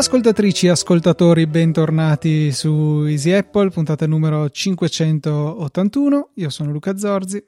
[0.00, 6.30] Ascoltatrici e ascoltatori, bentornati su Easy Apple, puntata numero 581.
[6.36, 7.44] Io sono Luca Zorzi.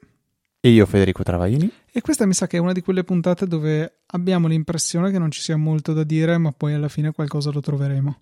[0.59, 1.67] E io Federico Travaini.
[1.91, 5.31] E questa mi sa che è una di quelle puntate dove abbiamo l'impressione che non
[5.31, 8.19] ci sia molto da dire, ma poi alla fine qualcosa lo troveremo.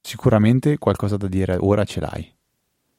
[0.00, 2.36] Sicuramente qualcosa da dire ora ce l'hai.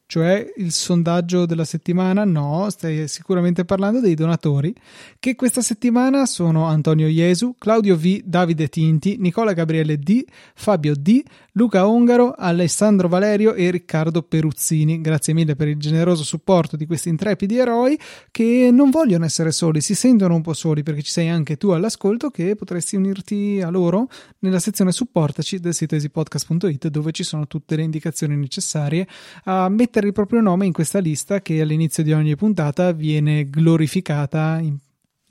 [0.09, 2.25] Cioè il sondaggio della settimana?
[2.25, 4.73] No, stai sicuramente parlando dei donatori,
[5.19, 10.23] che questa settimana sono Antonio Iesu, Claudio V, Davide Tinti, Nicola Gabriele D,
[10.55, 11.21] Fabio D,
[11.59, 15.01] Luca Ongaro, Alessandro Valerio e Riccardo Peruzzini.
[15.01, 17.99] Grazie mille per il generoso supporto di questi intrepidi eroi
[18.31, 21.71] che non vogliono essere soli, si sentono un po' soli perché ci sei anche tu
[21.71, 24.07] all'ascolto che potresti unirti a loro
[24.39, 29.05] nella sezione supportaci del sito easypodcast.it dove ci sono tutte le indicazioni necessarie
[29.43, 34.59] a mettere il proprio nome in questa lista che all'inizio di ogni puntata viene glorificata
[34.61, 34.77] in,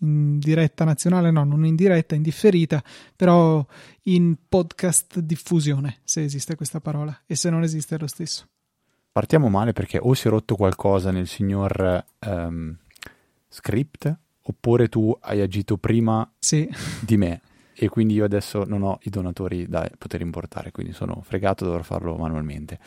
[0.00, 2.82] in diretta nazionale, no, non in diretta, in differita,
[3.16, 3.64] però
[4.08, 8.46] in podcast diffusione, se esiste questa parola, e se non esiste è lo stesso.
[9.12, 12.76] Partiamo male perché o si è rotto qualcosa nel signor um,
[13.48, 16.68] script, oppure tu hai agito prima sì.
[17.00, 17.42] di me
[17.74, 21.82] e quindi io adesso non ho i donatori da poter importare, quindi sono fregato, dovrò
[21.82, 22.78] farlo manualmente.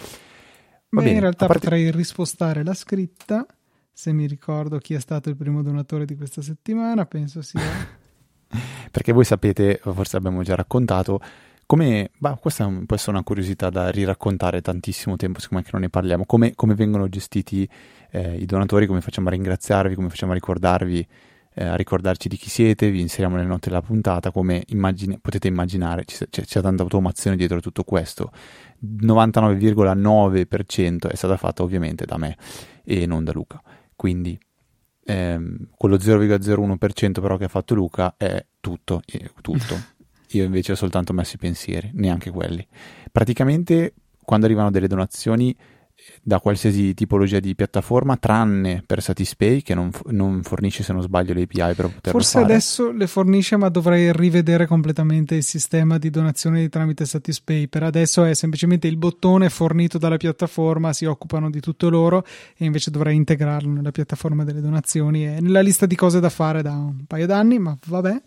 [0.89, 1.61] Beh, bene, in realtà parte...
[1.61, 3.45] potrei rispostare la scritta
[3.93, 7.61] se mi ricordo chi è stato il primo donatore di questa settimana, penso sia...
[8.91, 11.19] Perché voi sapete, forse abbiamo già raccontato,
[11.65, 12.11] come...
[12.17, 16.53] Bah, questa può essere una curiosità da riraccontare tantissimo tempo, siccome non ne parliamo, come,
[16.53, 17.67] come vengono gestiti
[18.11, 21.07] eh, i donatori, come facciamo a ringraziarvi, come facciamo a ricordarvi
[21.53, 25.49] eh, a ricordarci di chi siete, vi inseriamo nelle note della puntata, come immagine, potete
[25.49, 28.31] immaginare c'è, c'è, tanta automazione dietro tutto questo.
[28.83, 32.37] 99,9% è stata fatta ovviamente da me
[32.83, 33.61] e non da Luca.
[33.95, 34.37] Quindi
[35.11, 39.01] ehm, quello 0,01% però che ha fatto Luca è tutto,
[39.41, 39.79] tutto.
[40.33, 42.65] Io invece ho soltanto messo i pensieri, neanche quelli.
[43.11, 45.55] Praticamente quando arrivano delle donazioni
[46.21, 51.33] da qualsiasi tipologia di piattaforma, tranne per Satispay che non, non fornisce, se non sbaglio,
[51.33, 52.45] le API per poterlo Forse fare.
[52.45, 57.67] adesso le fornisce, ma dovrei rivedere completamente il sistema di donazione tramite Satispay.
[57.67, 62.25] Per adesso è semplicemente il bottone fornito dalla piattaforma, si occupano di tutto loro
[62.55, 65.23] e invece dovrei integrarlo nella piattaforma delle donazioni.
[65.23, 68.21] È nella lista di cose da fare da un paio d'anni, ma vabbè.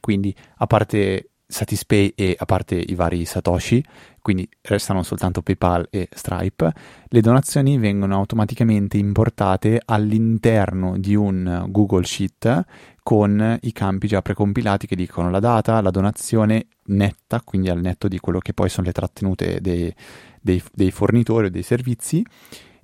[0.00, 3.84] Quindi, a parte Satispay e a parte i vari Satoshi,
[4.22, 6.72] quindi restano soltanto PayPal e Stripe,
[7.08, 12.64] le donazioni vengono automaticamente importate all'interno di un Google Sheet
[13.02, 18.06] con i campi già precompilati che dicono la data, la donazione netta, quindi al netto
[18.06, 19.92] di quello che poi sono le trattenute dei,
[20.40, 22.24] dei, dei fornitori o dei servizi,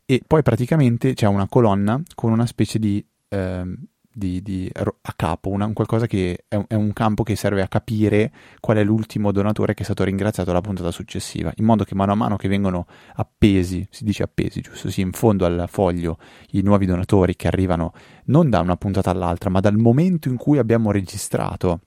[0.05, 3.05] e poi praticamente c'è una colonna con una specie di...
[3.29, 3.75] Eh,
[4.17, 7.69] di, di, a capo, una, qualcosa che è un, è un, campo che serve a
[7.69, 11.95] capire qual è l'ultimo donatore che è stato ringraziato alla puntata successiva, in modo che
[11.95, 14.91] mano a mano che vengono appesi, si dice appesi, giusto?
[14.91, 16.19] Sì, in fondo al foglio
[16.53, 17.93] i nuovi donatori che arrivano
[18.27, 21.81] non da una puntata all'altra, ma dal momento in cui abbiamo registrato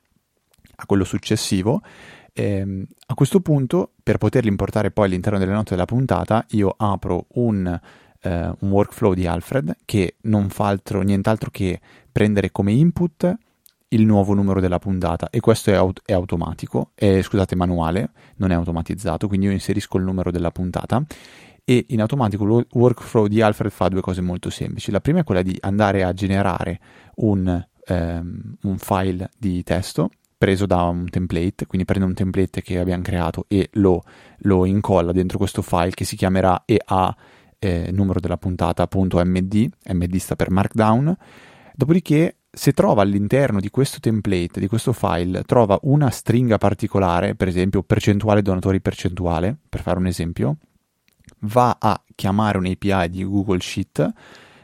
[0.75, 1.81] a quello successivo,
[2.31, 7.25] ehm, a questo punto, per poterli importare poi all'interno delle note della puntata, io apro
[7.33, 7.79] un
[8.21, 11.79] Uh, un workflow di Alfred che non fa altro, nient'altro che
[12.11, 13.37] prendere come input
[13.89, 15.29] il nuovo numero della puntata.
[15.29, 19.97] E questo è, aut- è automatico, è, scusate, manuale, non è automatizzato, quindi io inserisco
[19.97, 21.03] il numero della puntata.
[21.63, 24.91] E in automatico il workflow di Alfred fa due cose molto semplici.
[24.91, 26.79] La prima è quella di andare a generare
[27.15, 32.79] un, um, un file di testo preso da un template, quindi prende un template che
[32.79, 34.03] abbiamo creato e lo,
[34.39, 37.15] lo incolla dentro questo file che si chiamerà EA
[37.59, 41.15] eh, numero della puntata.md, MD sta per Markdown,
[41.79, 47.47] Dopodiché, se trova all'interno di questo template, di questo file, trova una stringa particolare, per
[47.47, 50.57] esempio percentuale donatori percentuale, per fare un esempio,
[51.43, 54.11] va a chiamare un'API di Google Sheet,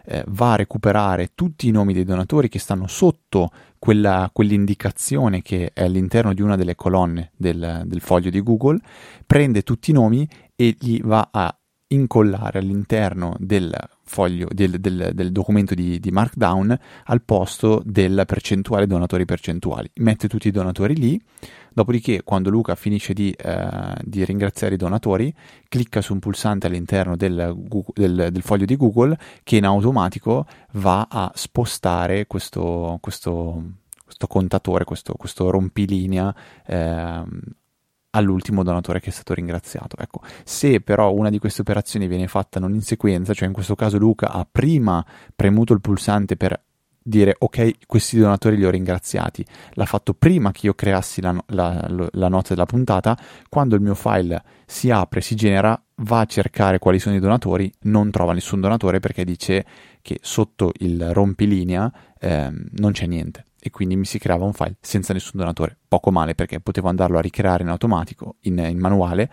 [0.04, 5.72] eh, va a recuperare tutti i nomi dei donatori che stanno sotto quella, quell'indicazione che
[5.74, 8.80] è all'interno di una delle colonne del, del foglio di Google,
[9.26, 11.58] prende tutti i nomi e gli va a
[11.88, 13.74] incollare all'interno del
[14.06, 19.90] foglio del, del, del documento di, di, Markdown al posto della percentuale donatori percentuali.
[19.96, 21.20] Mette tutti i donatori lì,
[21.74, 25.34] dopodiché quando Luca finisce di, eh, di questo donatori,
[25.68, 27.56] clicca su un pulsante all'interno del,
[27.94, 33.64] del, del, foglio di Google che in automatico va a spostare questo, questo,
[34.04, 36.34] questo contatore, questo, questo rompilinea
[36.66, 37.24] eh,
[38.16, 39.98] all'ultimo donatore che è stato ringraziato.
[39.98, 43.76] Ecco, se però una di queste operazioni viene fatta non in sequenza, cioè in questo
[43.76, 46.62] caso Luca ha prima premuto il pulsante per
[47.08, 51.88] dire ok, questi donatori li ho ringraziati, l'ha fatto prima che io creassi la, la,
[52.14, 53.16] la, nota della puntata,
[53.48, 57.72] quando il mio file si apre, si genera, va a cercare quali sono i donatori,
[57.82, 59.66] non trova nessun donatore perché dice
[60.02, 64.76] che sotto il rompilinea eh, non c'è niente e quindi mi si creava un file
[64.80, 69.28] senza nessun donatore, poco male perché potevo andarlo a ricreare in automatico, in, in manuale,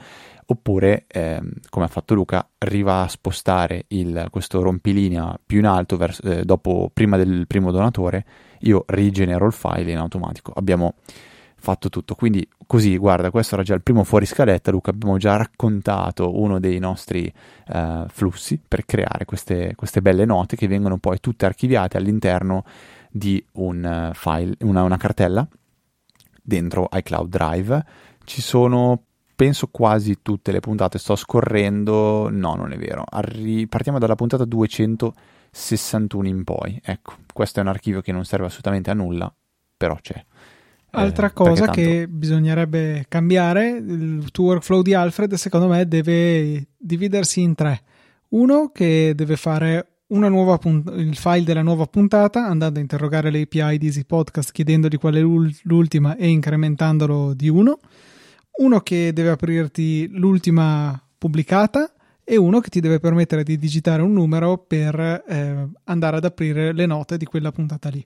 [0.46, 5.99] oppure, ehm, come ha fatto Luca, arriva a spostare il, questo rompilinea più in alto
[5.99, 8.25] verso, eh, dopo, prima del primo donatore,
[8.61, 10.50] io rigenero il file in automatico.
[10.55, 10.94] Abbiamo
[11.56, 12.14] fatto tutto.
[12.14, 16.58] Quindi così, guarda, questo era già il primo fuori scaletta, Luca, abbiamo già raccontato uno
[16.58, 17.31] dei nostri
[17.69, 22.64] uh, flussi per creare queste, queste, belle note che vengono poi tutte archiviate all'interno
[23.12, 25.47] di un eh, file, una, una cartella
[26.43, 27.85] dentro iCloud Drive.
[28.25, 29.05] Ci sono
[29.35, 33.05] penso quasi tutte le puntate, sto scorrendo, no, non è vero.
[33.09, 36.81] Arri- partiamo dalla puntata 261 in poi.
[36.82, 39.32] Ecco, questo è un archivio che non serve assolutamente a nulla,
[39.76, 40.25] però c'è.
[40.94, 41.81] Altra eh, cosa tanto...
[41.81, 47.82] che bisognerebbe cambiare, il tuo workflow di Alfred secondo me deve dividersi in tre.
[48.29, 49.92] Uno che deve fare
[50.59, 55.14] punt- il file della nuova puntata andando a interrogare l'API di Easy Podcast chiedendogli qual
[55.14, 57.79] è l'ultima e incrementandolo di uno,
[58.59, 61.93] uno che deve aprirti l'ultima pubblicata
[62.25, 66.73] e uno che ti deve permettere di digitare un numero per eh, andare ad aprire
[66.73, 68.05] le note di quella puntata lì.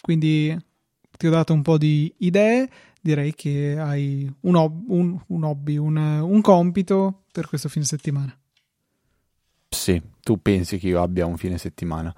[0.00, 0.56] Quindi
[1.16, 2.68] ti ho dato un po' di idee,
[3.00, 8.36] direi che hai un, ob- un, un hobby, un, un compito per questo fine settimana.
[9.68, 12.12] Sì, tu pensi che io abbia un fine settimana.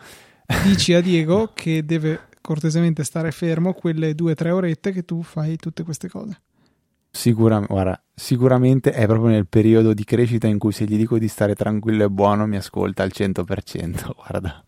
[0.65, 5.23] Dici a Diego che deve cortesemente stare fermo quelle due o tre orette che tu
[5.23, 6.41] fai tutte queste cose.
[7.11, 11.29] Sicura, guarda, sicuramente è proprio nel periodo di crescita in cui se gli dico di
[11.29, 14.13] stare tranquillo e buono mi ascolta al 100%.
[14.17, 14.65] Guarda.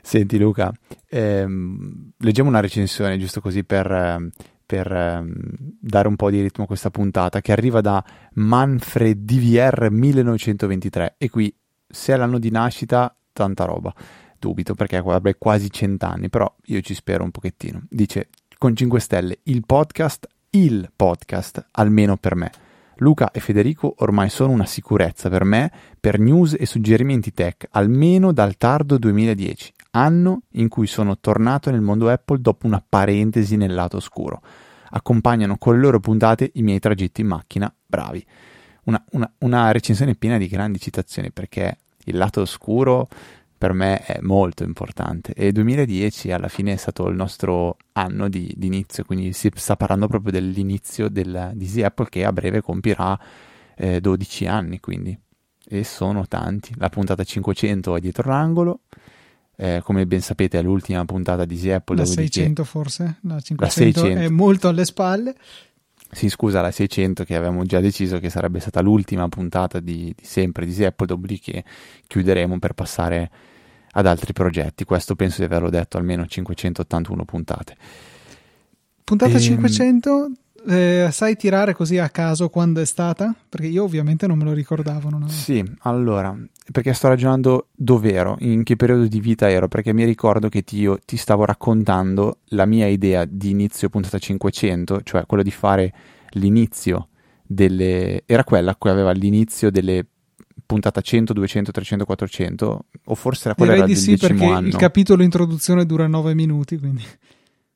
[0.00, 0.72] Senti Luca,
[1.10, 4.30] ehm, leggiamo una recensione giusto così per,
[4.64, 5.32] per ehm,
[5.80, 8.02] dare un po' di ritmo a questa puntata che arriva da
[8.34, 11.54] Manfred DVR 1923 e qui
[11.94, 13.94] se è l'anno di nascita, tanta roba.
[14.38, 17.84] Dubito perché avrebbe quasi cent'anni, però io ci spero un pochettino.
[17.88, 22.50] Dice con 5 stelle, il podcast, il podcast, almeno per me.
[22.98, 28.32] Luca e Federico ormai sono una sicurezza per me per news e suggerimenti tech, almeno
[28.32, 33.74] dal tardo 2010, anno in cui sono tornato nel mondo Apple dopo una parentesi nel
[33.74, 34.40] lato oscuro.
[34.90, 38.24] Accompagnano con le loro puntate i miei tragitti in macchina, bravi.
[38.84, 43.08] Una, una, una recensione piena di grandi citazioni perché il lato oscuro
[43.56, 48.28] per me è molto importante e il 2010 alla fine è stato il nostro anno
[48.28, 52.32] di, di inizio, quindi si sta parlando proprio dell'inizio del, di Easy Apple che a
[52.32, 53.18] breve compirà
[53.76, 55.18] eh, 12 anni, quindi
[55.66, 56.74] e sono tanti.
[56.76, 58.80] La puntata 500 è dietro l'angolo,
[59.56, 61.96] eh, come ben sapete è l'ultima puntata di Easy Apple.
[61.96, 62.68] La 600 che...
[62.68, 64.20] forse, 500 la 600.
[64.20, 65.34] è molto alle spalle.
[66.14, 70.24] Si scusa la 600 che avevamo già deciso che sarebbe stata l'ultima puntata di, di
[70.24, 71.64] sempre di Apple, dopodiché
[72.06, 73.30] chiuderemo per passare
[73.92, 74.84] ad altri progetti.
[74.84, 77.76] Questo penso di averlo detto almeno 581 puntate.
[79.02, 79.32] Puntata.
[79.32, 80.30] Ehm, 500,
[80.66, 83.34] eh, sai tirare così a caso quando è stata?
[83.48, 85.10] Perché io ovviamente non me lo ricordavo.
[85.10, 86.36] Non sì, allora,
[86.72, 90.78] perché sto ragionando dov'ero, in che periodo di vita ero, perché mi ricordo che ti,
[90.78, 95.92] io ti stavo raccontando la mia idea di inizio puntata 500, cioè quello di fare
[96.30, 97.08] l'inizio
[97.42, 98.22] delle...
[98.26, 100.06] era quella cui aveva l'inizio delle
[100.66, 104.68] puntata 100, 200, 300, 400 o forse era quella Direi era di sì perché anno.
[104.68, 107.04] il capitolo introduzione dura 9 minuti quindi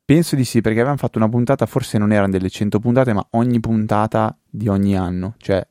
[0.08, 3.26] penso di sì perché avevamo fatto una puntata forse non erano delle 100 puntate ma
[3.32, 5.62] ogni puntata di ogni anno cioè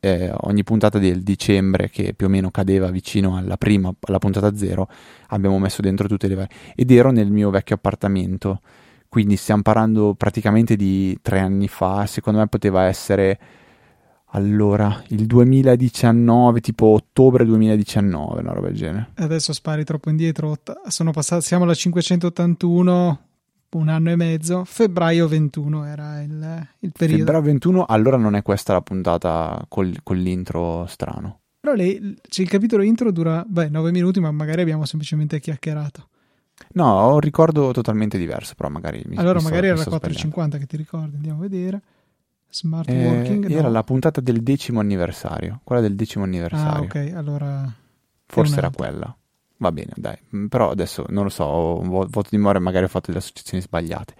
[0.00, 4.56] eh, ogni puntata del dicembre che più o meno cadeva vicino alla prima alla puntata
[4.56, 4.88] zero
[5.28, 8.62] abbiamo messo dentro tutte le varie ed ero nel mio vecchio appartamento
[9.10, 13.38] quindi stiamo parlando praticamente di tre anni fa secondo me poteva essere
[14.36, 19.10] allora, il 2019, tipo ottobre 2019, una roba del genere.
[19.14, 20.58] Adesso spari troppo indietro.
[20.88, 23.20] Sono passati, siamo alla 581,
[23.74, 24.64] un anno e mezzo.
[24.64, 27.24] Febbraio 21 era il, il periodo.
[27.24, 31.40] Febbraio 21, allora non è questa la puntata col, con l'intro strano.
[31.60, 36.08] Però lei, cioè il capitolo intro dura, beh, 9 minuti, ma magari abbiamo semplicemente chiacchierato.
[36.74, 40.58] No, ho un ricordo totalmente diverso, però magari mi Allora, mi magari sto, era 4,50
[40.58, 41.82] che ti ricordi, andiamo a vedere.
[42.50, 43.50] Smart eh, working?
[43.50, 43.70] Era no.
[43.70, 46.82] la puntata del decimo anniversario, quella del decimo anniversario.
[46.82, 47.72] Ah, ok, allora...
[48.26, 49.16] Forse era quella.
[49.58, 50.16] Va bene, dai.
[50.34, 53.18] Mm, però adesso non lo so, ho un voto di memoria, magari ho fatto delle
[53.18, 54.14] associazioni sbagliate.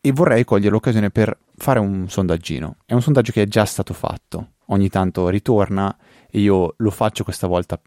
[0.00, 2.76] E vorrei cogliere l'occasione per fare un sondaggino.
[2.86, 5.96] È un sondaggio che è già stato fatto, ogni tanto ritorna
[6.30, 7.80] e io lo faccio questa volta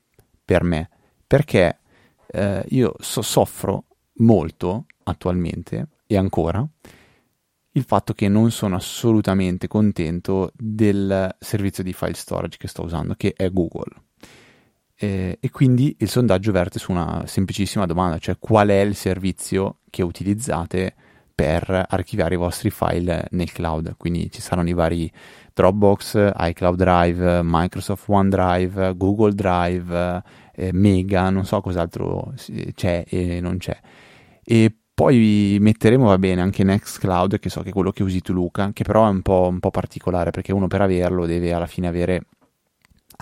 [0.46, 0.90] per me,
[1.26, 1.80] perché
[2.28, 3.86] eh, io so- soffro
[4.18, 6.66] molto attualmente e ancora
[7.76, 13.16] il fatto che non sono assolutamente contento del servizio di file storage che sto usando,
[13.16, 13.90] che è Google.
[15.04, 19.80] Eh, e quindi il sondaggio verte su una semplicissima domanda, cioè qual è il servizio
[19.90, 20.96] che utilizzate
[21.36, 23.96] per archiviare i vostri file nel cloud.
[23.98, 25.12] Quindi ci saranno i vari
[25.54, 30.24] Dropbox, iCloud Drive, Microsoft OneDrive, Google Drive,
[30.56, 32.34] eh, Mega, non so cos'altro
[32.74, 33.78] c'è e non c'è.
[34.42, 38.32] E poi metteremo, va bene, anche Nextcloud, che so che è quello che usi tu
[38.32, 41.68] Luca, che però è un po', un po particolare perché uno per averlo deve alla
[41.68, 42.28] fine avere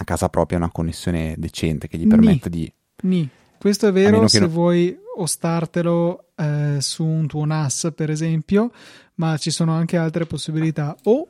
[0.01, 2.57] a casa propria una connessione decente che gli permetta Ni.
[2.57, 2.73] di...
[3.03, 3.29] Ni.
[3.57, 4.47] Questo è vero se no...
[4.47, 8.71] vuoi ostartelo eh, su un tuo NAS, per esempio,
[9.15, 10.95] ma ci sono anche altre possibilità.
[11.03, 11.27] O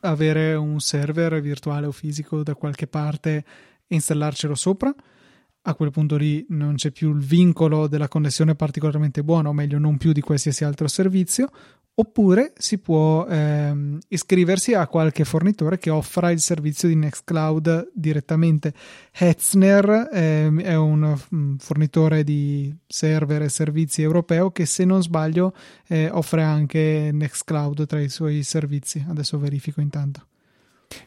[0.00, 3.44] avere un server virtuale o fisico da qualche parte
[3.86, 4.94] e installarcelo sopra
[5.62, 9.78] a quel punto lì non c'è più il vincolo della connessione particolarmente buona, o meglio,
[9.78, 11.50] non più di qualsiasi altro servizio,
[12.00, 18.72] oppure si può ehm, iscriversi a qualche fornitore che offra il servizio di Nextcloud direttamente.
[19.12, 25.52] Hetzner ehm, è un um, fornitore di server e servizi europeo che se non sbaglio
[25.88, 29.04] eh, offre anche Nextcloud tra i suoi servizi.
[29.06, 30.24] Adesso verifico intanto.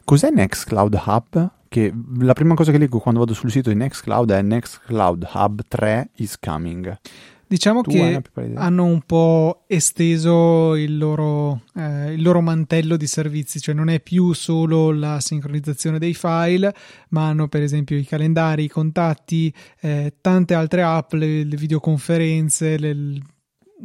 [0.03, 1.51] Cos'è Nextcloud Hub?
[1.67, 5.61] Che la prima cosa che leggo quando vado sul sito di Nextcloud è Nextcloud Hub
[5.67, 6.99] 3 is coming.
[7.53, 8.19] Diciamo tu che
[8.55, 13.99] hanno un po' esteso il loro, eh, il loro, mantello di servizi, cioè non è
[13.99, 16.73] più solo la sincronizzazione dei file,
[17.09, 22.79] ma hanno per esempio i calendari, i contatti, eh, tante altre app, le, le videoconferenze,
[22.79, 23.21] le,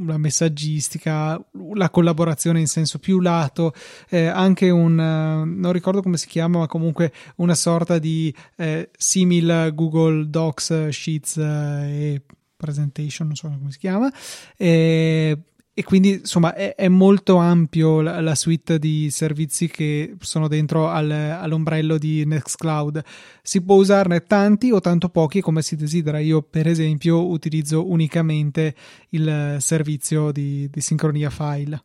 [0.07, 1.39] la messaggistica,
[1.75, 3.75] la collaborazione in senso più lato,
[4.09, 8.89] eh, anche un, uh, non ricordo come si chiama, ma comunque una sorta di eh,
[8.97, 12.23] simil Google Docs, Sheets uh, e
[12.59, 14.13] Presentation, non so come si chiama,
[14.57, 15.39] eh,
[15.79, 20.89] e quindi insomma è, è molto ampio la, la, suite di servizi che sono dentro
[20.89, 23.01] al, all'ombrello di Nextcloud.
[23.43, 26.19] Si può usarne tanti o tanto pochi come si desidera.
[26.19, 28.75] Io, per esempio, utilizzo unicamente
[29.11, 31.81] il servizio di, di sincronia file.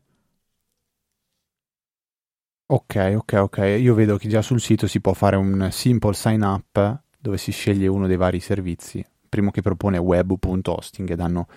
[2.65, 3.57] Ok, ok, ok.
[3.79, 7.51] Io vedo che già sul sito si può fare un simple sign up dove si
[7.51, 9.05] sceglie uno dei vari servizi.
[9.33, 11.47] Primo che propone web.hosting e danno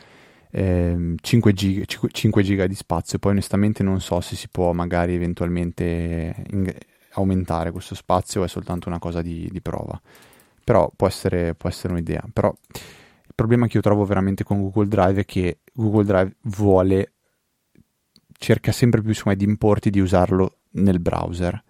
[0.50, 6.34] 5, giga, 5 giga di spazio, poi onestamente non so se si può magari eventualmente
[6.52, 6.74] in,
[7.10, 10.00] aumentare questo spazio è soltanto una cosa di, di prova,
[10.64, 12.24] però può essere, può essere un'idea.
[12.32, 17.12] Però il problema che io trovo veramente con Google Drive è che Google Drive vuole,
[18.38, 21.62] cerca sempre più insomma, di importi di usarlo nel browser.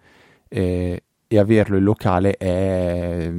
[0.47, 3.29] Eh, e averlo in locale è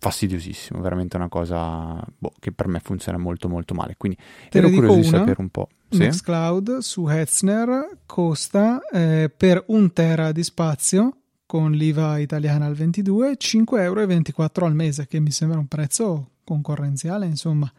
[0.00, 3.96] fastidiosissimo, veramente una cosa boh, che per me funziona molto molto male.
[3.98, 5.68] Quindi Te ero curioso una, di sapere un po'.
[5.90, 5.98] Sì?
[5.98, 13.36] Nextcloud su Hetzner costa eh, per un tera di spazio con l'IVA italiana al 22
[13.38, 17.70] 5,24 euro al mese, che mi sembra un prezzo concorrenziale, insomma.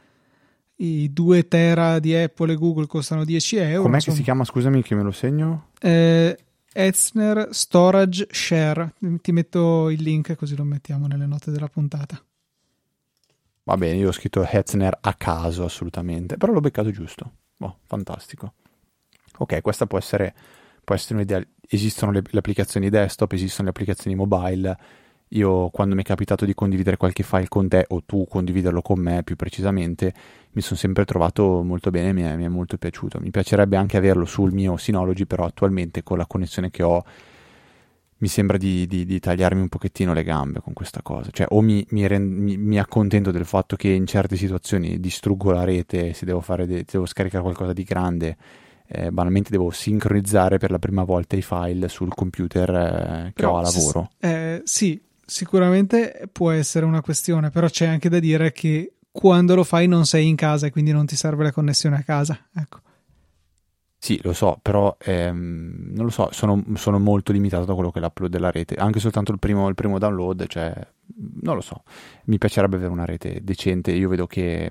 [0.75, 3.81] I 2 tera di Apple e Google costano 10 euro.
[3.83, 3.99] Com'è insomma.
[3.99, 4.43] che si chiama?
[4.43, 5.69] Scusami che me lo segno.
[5.79, 6.37] Eh,
[6.73, 8.93] Etzner Storage Share.
[9.21, 12.23] Ti metto il link così lo mettiamo nelle note della puntata.
[13.63, 17.31] Va bene, io ho scritto Hetzner a caso assolutamente, però l'ho beccato giusto.
[17.59, 18.53] Oh, fantastico.
[19.37, 20.33] Ok, questa può essere,
[20.83, 21.45] può essere un'idea.
[21.67, 24.77] Esistono le, le applicazioni desktop, esistono le applicazioni mobile.
[25.33, 28.99] Io quando mi è capitato di condividere qualche file con te o tu condividerlo con
[28.99, 30.13] me più precisamente,
[30.51, 33.19] mi sono sempre trovato molto bene, mi è, mi è molto piaciuto.
[33.19, 37.03] Mi piacerebbe anche averlo sul mio Synology, però attualmente con la connessione che ho
[38.21, 41.29] mi sembra di, di, di tagliarmi un pochettino le gambe con questa cosa.
[41.31, 45.51] Cioè o mi, mi, rend, mi, mi, accontento del fatto che in certe situazioni distruggo
[45.51, 48.37] la rete, se devo, fare de- se devo scaricare qualcosa di grande,
[48.85, 53.53] eh, banalmente devo sincronizzare per la prima volta i file sul computer eh, che però,
[53.53, 54.09] ho a lavoro.
[54.19, 59.63] Eh, sì, sicuramente può essere una questione, però c'è anche da dire che quando lo
[59.63, 62.49] fai non sei in casa e quindi non ti serve la connessione a casa.
[62.53, 62.79] Ecco.
[63.97, 67.99] Sì, lo so, però ehm, non lo so, sono, sono, molto limitato da quello che
[67.99, 68.75] è l'upload della rete.
[68.75, 70.73] Anche soltanto il primo, il primo, download, cioè,
[71.41, 71.83] non lo so.
[72.25, 73.91] Mi piacerebbe avere una rete decente.
[73.91, 74.69] Io vedo che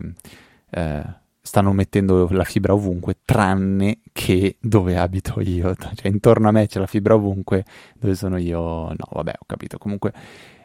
[0.71, 1.05] eh,
[1.41, 5.75] stanno mettendo la fibra ovunque, tranne che dove abito io.
[5.95, 7.65] Cioè, intorno a me c'è la fibra ovunque,
[7.99, 9.79] dove sono io, no, vabbè, ho capito.
[9.79, 10.13] Comunque,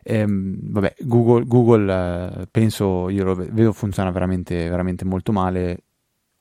[0.08, 5.80] ehm, vabbè, Google, Google eh, penso, io lo vedo funziona veramente, veramente molto male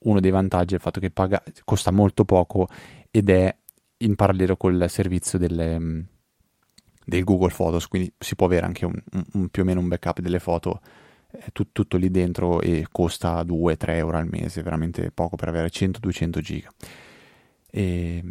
[0.01, 2.69] uno dei vantaggi è il fatto che paga, costa molto poco
[3.11, 3.57] ed è
[3.99, 6.01] in parallelo col servizio delle, mm,
[7.07, 9.03] del Google Photos, quindi si può avere anche un,
[9.33, 10.81] un, più o meno un backup delle foto
[11.31, 15.69] eh, tut, tutto lì dentro e costa 2-3 euro al mese, veramente poco per avere
[15.69, 16.71] 100-200 giga.
[17.71, 18.23] E,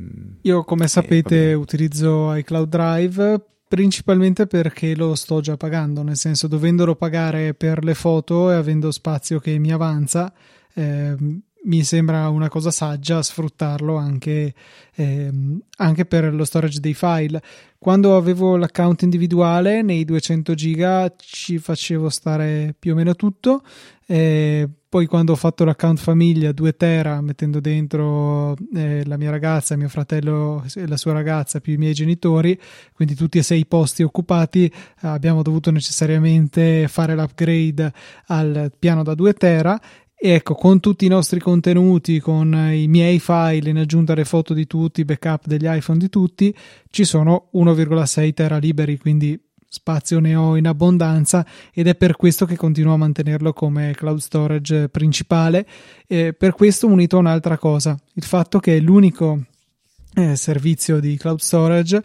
[0.42, 6.48] Io come sapete e, utilizzo iCloud Drive principalmente perché lo sto già pagando, nel senso
[6.48, 10.32] dovendolo pagare per le foto e avendo spazio che mi avanza,
[10.75, 14.53] eh, mi sembra una cosa saggia sfruttarlo anche,
[14.94, 17.42] ehm, anche, per lo storage dei file.
[17.80, 23.63] Quando avevo l'account individuale nei 200 giga ci facevo stare più o meno tutto.
[24.06, 29.76] Eh, poi quando ho fatto l'account famiglia 2 tera mettendo dentro eh, la mia ragazza,
[29.76, 32.56] mio fratello e la sua ragazza più i miei genitori,
[32.94, 37.92] quindi tutti e sei i posti occupati, abbiamo dovuto necessariamente fare l'upgrade
[38.28, 39.82] al piano da 2 tera.
[40.16, 44.54] E ecco, con tutti i nostri contenuti, con i miei file in aggiunta alle foto
[44.54, 46.56] di tutti, backup degli iPhone di tutti,
[46.92, 49.42] ci sono 1,6 tera liberi, quindi
[49.74, 54.20] spazio ne ho in abbondanza ed è per questo che continuo a mantenerlo come cloud
[54.20, 55.65] storage principale.
[56.06, 59.46] E per questo unito a un'altra cosa, il fatto che è l'unico
[60.13, 62.03] eh, servizio di cloud storage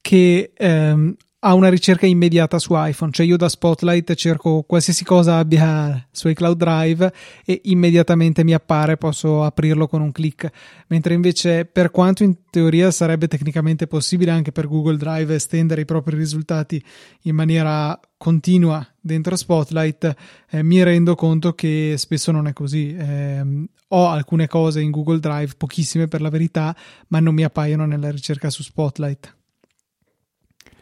[0.00, 5.38] che ehm, ha una ricerca immediata su iPhone, cioè io da Spotlight cerco qualsiasi cosa
[5.38, 7.12] abbia sui cloud drive
[7.44, 10.50] e immediatamente mi appare, posso aprirlo con un clic,
[10.88, 15.84] mentre invece per quanto in teoria sarebbe tecnicamente possibile anche per Google Drive estendere i
[15.84, 16.82] propri risultati
[17.22, 20.14] in maniera continua dentro Spotlight,
[20.50, 22.94] eh, mi rendo conto che spesso non è così.
[22.96, 26.76] Eh, ho alcune cose in Google Drive, pochissime per la verità,
[27.08, 29.37] ma non mi appaiono nella ricerca su Spotlight.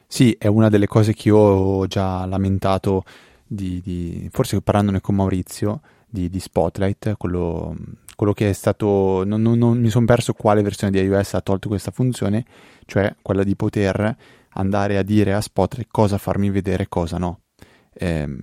[0.06, 3.04] Sì, è una delle cose che io ho già lamentato,
[3.46, 7.76] di, di, forse parlandone con Maurizio, di, di Spotlight, quello,
[8.14, 9.24] quello, che è stato...
[9.24, 12.44] Non, non, non mi sono perso quale versione di iOS ha tolto questa funzione,
[12.86, 14.16] cioè quella di poter
[14.50, 17.40] andare a dire a Spotlight cosa farmi vedere e cosa no.
[17.94, 18.38] Ehm,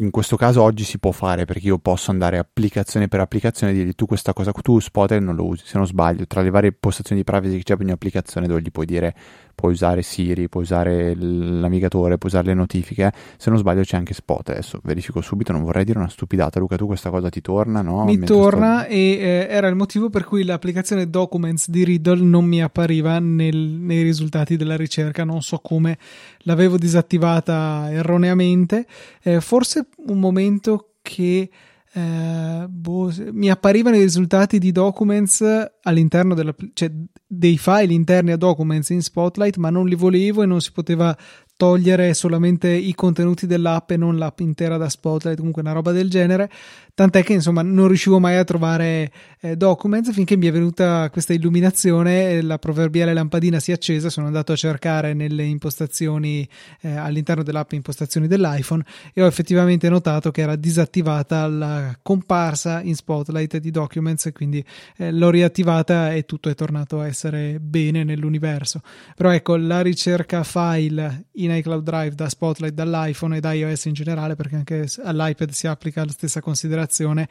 [0.00, 3.76] in questo caso oggi si può fare perché io posso andare applicazione per applicazione e
[3.76, 6.72] dirgli tu questa cosa tu Spotlight non lo usi se non sbaglio tra le varie
[6.72, 9.14] postazioni di privacy che c'è per ogni applicazione dove gli puoi dire
[9.58, 13.12] puoi usare Siri, puoi usare il navigatore, puoi usare le notifiche.
[13.36, 14.50] Se non sbaglio c'è anche Spot.
[14.50, 16.60] Adesso verifico subito, non vorrei dire una stupidata.
[16.60, 18.04] Luca, tu questa cosa ti torna, no?
[18.04, 18.90] Mi Mentre torna sto...
[18.92, 23.56] e eh, era il motivo per cui l'applicazione Documents di Riddle non mi appariva nel,
[23.56, 25.24] nei risultati della ricerca.
[25.24, 25.98] Non so come
[26.42, 28.86] l'avevo disattivata erroneamente.
[29.20, 31.50] Eh, forse un momento che
[31.92, 35.42] eh, boh, mi apparivano i risultati di documents
[35.82, 36.90] all'interno della, cioè
[37.26, 41.16] dei file interni a documents in Spotlight, ma non li volevo e non si poteva
[41.58, 46.08] togliere solamente i contenuti dell'app e non l'app intera da Spotlight, comunque una roba del
[46.08, 46.48] genere.
[46.94, 51.32] Tant'è che insomma non riuscivo mai a trovare eh, documents finché mi è venuta questa
[51.32, 56.48] illuminazione, la proverbiale lampadina si è accesa, sono andato a cercare nelle impostazioni
[56.80, 62.94] eh, all'interno dell'app impostazioni dell'iPhone e ho effettivamente notato che era disattivata la comparsa in
[62.94, 64.64] Spotlight di documents quindi
[64.96, 68.80] eh, l'ho riattivata e tutto è tornato a essere bene nell'universo.
[69.16, 73.94] Però ecco, la ricerca file in iCloud Drive da Spotlight dall'iPhone e da iOS in
[73.94, 77.28] generale, perché anche all'iPad si applica la stessa considerazione,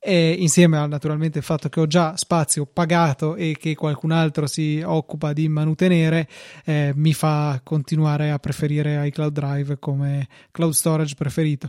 [0.00, 4.80] e insieme al naturalmente fatto che ho già spazio pagato e che qualcun altro si
[4.84, 6.28] occupa di manutenere
[6.64, 11.68] eh, mi fa continuare a preferire iCloud Drive come cloud storage preferito.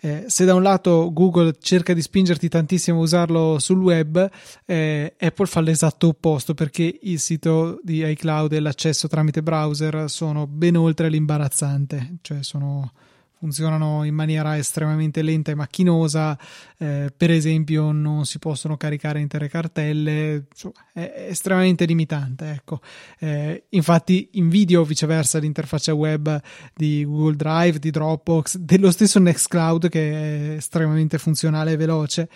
[0.00, 4.30] Eh, se da un lato Google cerca di spingerti tantissimo a usarlo sul web
[4.66, 10.46] eh, Apple fa l'esatto opposto perché il sito di iCloud e l'accesso tramite browser sono
[10.46, 12.92] ben oltre l'imbarazzante cioè sono
[13.40, 16.38] funzionano in maniera estremamente lenta e macchinosa,
[16.76, 22.50] eh, per esempio non si possono caricare intere cartelle, insomma, è, estremamente limitante.
[22.50, 22.80] Ecco.
[23.18, 26.38] Eh, infatti invidio viceversa l'interfaccia web
[26.74, 32.28] di Google Drive, di Dropbox, dello stesso Nextcloud che è estremamente funzionale e veloce,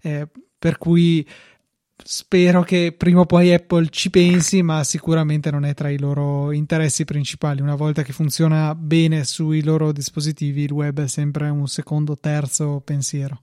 [0.00, 1.26] eh, per cui
[2.04, 6.52] spero che prima o poi Apple ci pensi, ma sicuramente non è tra i loro
[6.52, 7.60] interessi principali.
[7.60, 12.80] Una volta che funziona bene sui loro dispositivi, il web è sempre un secondo, terzo
[12.84, 13.40] pensiero.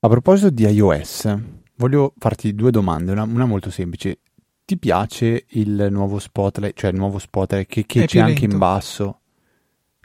[0.00, 1.36] A proposito di iOS,
[1.76, 4.18] voglio farti due domande, una, una molto semplice.
[4.64, 9.20] Ti piace il nuovo Spotlight, cioè il nuovo Spotlight che, che c'è anche in basso?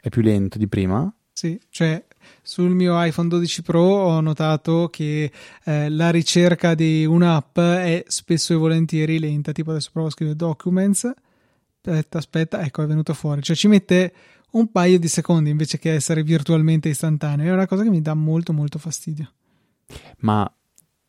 [0.00, 1.12] È più lento di prima?
[1.32, 2.04] Sì, cioè
[2.42, 5.30] sul mio iPhone 12 Pro ho notato che
[5.64, 9.52] eh, la ricerca di un'app è spesso e volentieri lenta.
[9.52, 11.10] Tipo adesso provo a scrivere documents.
[11.84, 13.42] Aspetta, aspetta, ecco è venuto fuori.
[13.42, 14.12] Cioè ci mette
[14.52, 17.50] un paio di secondi invece che essere virtualmente istantaneo.
[17.50, 19.30] È una cosa che mi dà molto molto fastidio.
[20.18, 20.50] Ma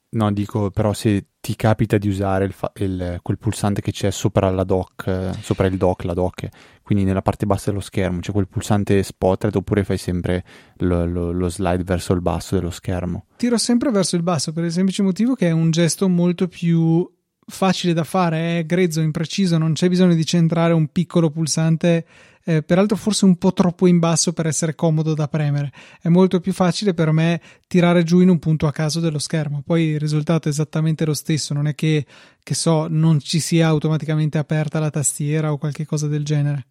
[0.09, 4.11] no, dico però se ti capita di usare il fa- il, quel pulsante che c'è
[4.11, 6.47] sopra la dock, sopra il dock, la dock,
[6.81, 10.45] quindi nella parte bassa dello schermo, c'è quel pulsante spotlight oppure fai sempre
[10.77, 13.25] lo, lo, lo, slide verso il basso dello schermo?
[13.35, 17.05] Tiro sempre verso il basso per il semplice motivo che è un gesto molto più
[17.47, 22.05] facile da fare, è grezzo, impreciso, non c'è bisogno di centrare un piccolo pulsante
[22.45, 25.71] eh, peraltro forse un po' troppo in basso per essere comodo da premere.
[26.01, 29.61] È molto più facile per me tirare giù in un punto a caso dello schermo.
[29.65, 32.05] Poi il risultato è esattamente lo stesso, non è che,
[32.41, 36.65] che so, non ci sia automaticamente aperta la tastiera o qualche cosa del genere.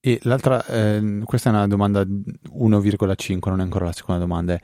[0.00, 4.58] E l'altra, eh, questa è una domanda 1,5, non è ancora la seconda domanda.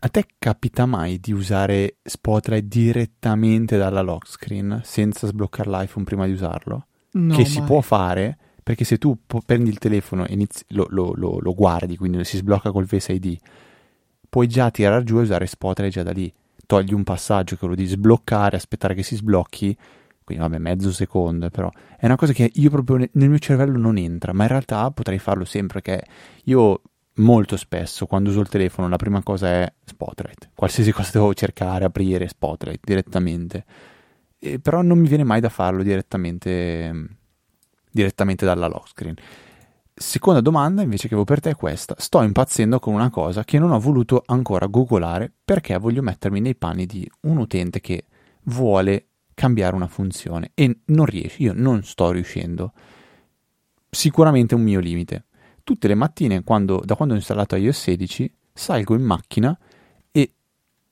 [0.00, 6.26] A te capita mai di usare Spotlight direttamente dalla lock screen senza sbloccare l'iPhone prima
[6.26, 6.86] di usarlo?
[7.12, 7.50] No, che mai.
[7.50, 11.54] si può fare, perché se tu prendi il telefono e inizi, lo, lo, lo, lo,
[11.54, 13.36] guardi, quindi si sblocca col Face ID,
[14.28, 16.32] puoi già tirare giù e usare Spotlight già da lì.
[16.66, 19.76] Togli un passaggio che è quello di sbloccare, aspettare che si sblocchi,
[20.24, 23.96] quindi vabbè, mezzo secondo, però è una cosa che io proprio nel mio cervello non
[23.96, 26.06] entra, ma in realtà potrei farlo sempre, perché
[26.44, 26.80] io
[27.16, 31.84] molto spesso quando uso il telefono la prima cosa è Spotlight, qualsiasi cosa devo cercare,
[31.84, 33.64] aprire Spotlight direttamente,
[34.38, 37.22] e, però non mi viene mai da farlo direttamente
[37.94, 39.14] direttamente dalla lock screen.
[39.96, 41.94] Seconda domanda invece che avevo per te è questa.
[41.96, 46.56] Sto impazzendo con una cosa che non ho voluto ancora googolare perché voglio mettermi nei
[46.56, 48.06] panni di un utente che
[48.44, 52.72] vuole cambiare una funzione e non riesce, io non sto riuscendo.
[53.88, 55.26] Sicuramente un mio limite.
[55.64, 59.58] Tutte le mattine, quando, da quando ho installato iOS 16, salgo in macchina
[60.12, 60.34] e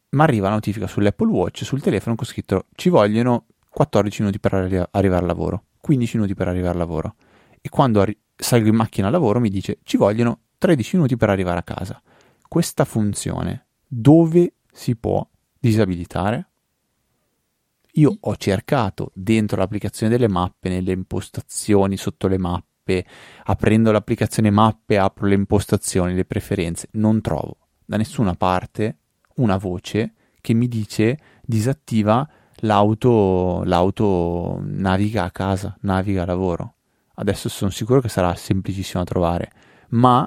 [0.08, 4.54] mi arriva la notifica sull'Apple Watch, sul telefono con scritto ci vogliono 14 minuti per
[4.54, 5.64] arri- arrivare al lavoro.
[5.80, 7.16] 15 minuti per arrivare al lavoro
[7.60, 11.28] e quando arri- salgo in macchina al lavoro mi dice ci vogliono 13 minuti per
[11.28, 12.00] arrivare a casa.
[12.48, 16.48] Questa funzione dove si può disabilitare?
[17.96, 22.71] Io ho cercato dentro l'applicazione delle mappe, nelle impostazioni sotto le mappe,
[23.44, 28.96] aprendo l'applicazione mappe apro le impostazioni, le preferenze, non trovo da nessuna parte
[29.36, 32.26] una voce che mi dice disattiva
[32.60, 36.74] l'auto, l'auto naviga a casa, naviga a lavoro.
[37.14, 39.52] Adesso sono sicuro che sarà semplicissimo da trovare,
[39.90, 40.26] ma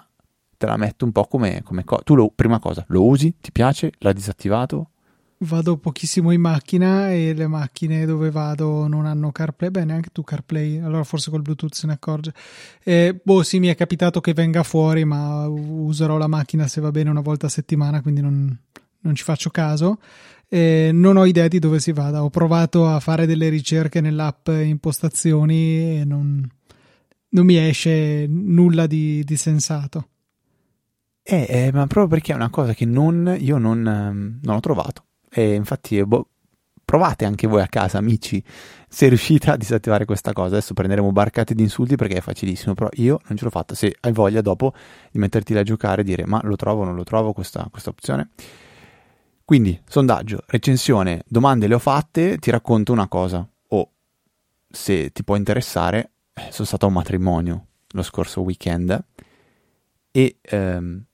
[0.58, 3.36] te la metto un po' come, come co- tu lo, prima cosa, lo usi?
[3.40, 3.92] Ti piace?
[4.00, 4.92] L'hai disattivato?
[5.40, 10.24] Vado pochissimo in macchina e le macchine dove vado non hanno CarPlay, beh neanche tu
[10.24, 12.34] CarPlay, allora forse col Bluetooth se ne accorge.
[12.84, 16.92] Eh, boh sì, mi è capitato che venga fuori, ma userò la macchina se va
[16.92, 18.58] bene una volta a settimana, quindi non,
[19.00, 20.00] non ci faccio caso
[20.48, 22.24] eh, non ho idea di dove si vada.
[22.24, 26.48] Ho provato a fare delle ricerche nell'app impostazioni e non,
[27.30, 30.10] non mi esce nulla di, di sensato.
[31.24, 33.82] Eh, eh, ma proprio perché è una cosa che non, io non,
[34.42, 35.05] non ho trovato.
[35.38, 36.28] E infatti, boh,
[36.86, 38.42] provate anche voi a casa, amici,
[38.88, 40.56] se riuscite a disattivare questa cosa.
[40.56, 43.76] Adesso prenderemo barcate di insulti perché è facilissimo, però io non ce l'ho fatta.
[43.76, 44.74] Se hai voglia dopo
[45.12, 47.68] di metterti là a giocare e dire ma lo trovo o non lo trovo questa,
[47.70, 48.30] questa opzione
[49.46, 53.48] quindi, sondaggio, recensione, domande le ho fatte, ti racconto una cosa.
[53.68, 53.92] O,
[54.68, 59.06] se ti può interessare, eh, sono stato a un matrimonio lo scorso weekend
[60.10, 61.05] e ehm,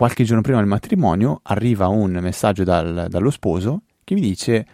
[0.00, 4.66] qualche giorno prima del matrimonio arriva un messaggio dal, dallo sposo che mi dice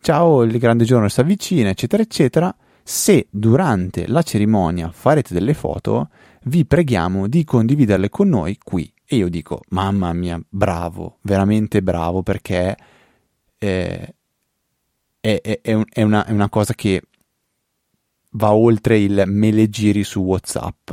[0.00, 2.54] ciao, il grande giorno si avvicina, eccetera, eccetera.
[2.80, 6.10] Se durante la cerimonia farete delle foto,
[6.44, 12.22] vi preghiamo di condividerle con noi qui e io dico, mamma mia, bravo, veramente bravo,
[12.22, 12.76] perché
[13.58, 14.14] eh,
[15.18, 17.02] è, è, è, un, è, una, è una cosa che
[18.34, 20.92] va oltre il me le giri su WhatsApp.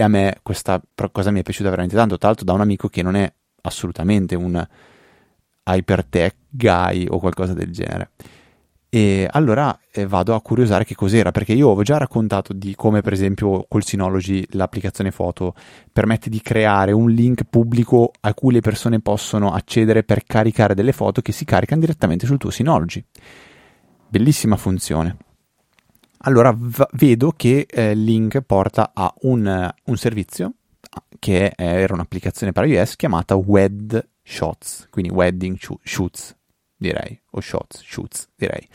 [0.00, 0.80] E a me questa
[1.10, 3.28] cosa mi è piaciuta veramente tanto, l'altro da un amico che non è
[3.62, 4.64] assolutamente un
[5.64, 8.12] hypertech guy o qualcosa del genere.
[8.88, 13.00] E allora eh, vado a curiosare che cos'era, perché io avevo già raccontato di come,
[13.00, 15.52] per esempio, col Synology l'applicazione foto
[15.92, 20.92] permette di creare un link pubblico a cui le persone possono accedere per caricare delle
[20.92, 23.04] foto che si caricano direttamente sul tuo Synology.
[24.08, 25.16] Bellissima funzione.
[26.22, 30.54] Allora v- vedo che eh, link porta a un, un servizio
[31.18, 36.36] che era un'applicazione per iOS chiamata Wed Shots, quindi Wedding Shoots
[36.78, 38.66] direi, o shots, shoots, direi.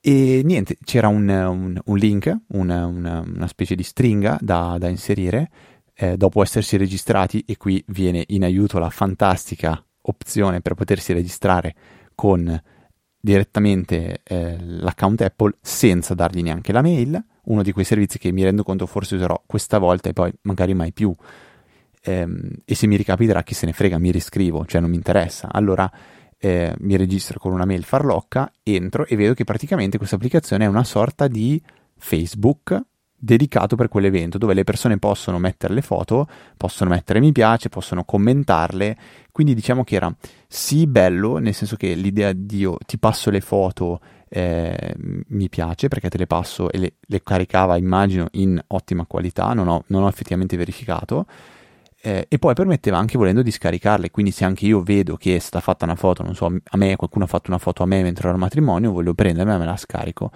[0.00, 4.88] E niente, c'era un, un, un link, una, una, una, specie di stringa da, da
[4.88, 5.50] inserire
[5.94, 11.74] eh, dopo essersi registrati e qui viene in aiuto la fantastica opzione per potersi registrare
[12.14, 12.60] con
[13.24, 18.42] direttamente eh, l'account Apple senza dargli neanche la mail, uno di quei servizi che mi
[18.42, 21.14] rendo conto forse userò questa volta e poi magari mai più.
[22.02, 25.48] Ehm, e se mi ricapiterà chi se ne frega, mi riscrivo, cioè non mi interessa.
[25.52, 25.88] Allora
[26.36, 30.68] eh, mi registro con una mail farlocca, entro e vedo che praticamente questa applicazione è
[30.68, 31.62] una sorta di
[31.96, 32.80] Facebook
[33.24, 38.02] dedicato per quell'evento dove le persone possono mettere le foto, possono mettere mi piace, possono
[38.02, 38.96] commentarle.
[39.30, 40.12] Quindi diciamo che era
[40.48, 45.86] sì bello, nel senso che l'idea di io ti passo le foto eh, mi piace
[45.86, 50.02] perché te le passo e le, le caricava, immagino, in ottima qualità, non ho, non
[50.02, 51.26] ho effettivamente verificato.
[52.04, 55.38] Eh, e poi permetteva anche volendo di scaricarle, quindi se anche io vedo che è
[55.38, 58.02] stata fatta una foto, non so, a me qualcuno ha fatto una foto a me
[58.02, 60.32] mentre ero al matrimonio, voglio prenderla e me la scarico.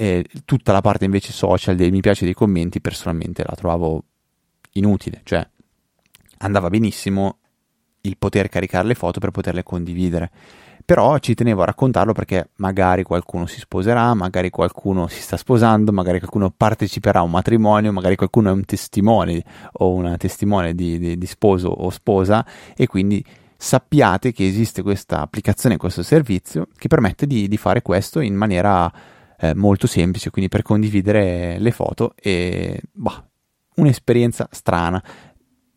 [0.00, 4.02] Eh, tutta la parte invece social dei mi piace dei commenti personalmente la trovavo
[4.72, 5.46] inutile, cioè
[6.38, 7.36] andava benissimo
[8.00, 10.30] il poter caricare le foto per poterle condividere.
[10.86, 15.92] Però ci tenevo a raccontarlo perché magari qualcuno si sposerà, magari qualcuno si sta sposando,
[15.92, 20.98] magari qualcuno parteciperà a un matrimonio, magari qualcuno è un testimone o una testimone di,
[20.98, 22.42] di, di sposo o sposa
[22.74, 23.22] e quindi
[23.54, 28.90] sappiate che esiste questa applicazione, questo servizio che permette di, di fare questo in maniera
[29.40, 33.26] eh, molto semplice, quindi per condividere le foto e bah,
[33.76, 35.02] un'esperienza strana.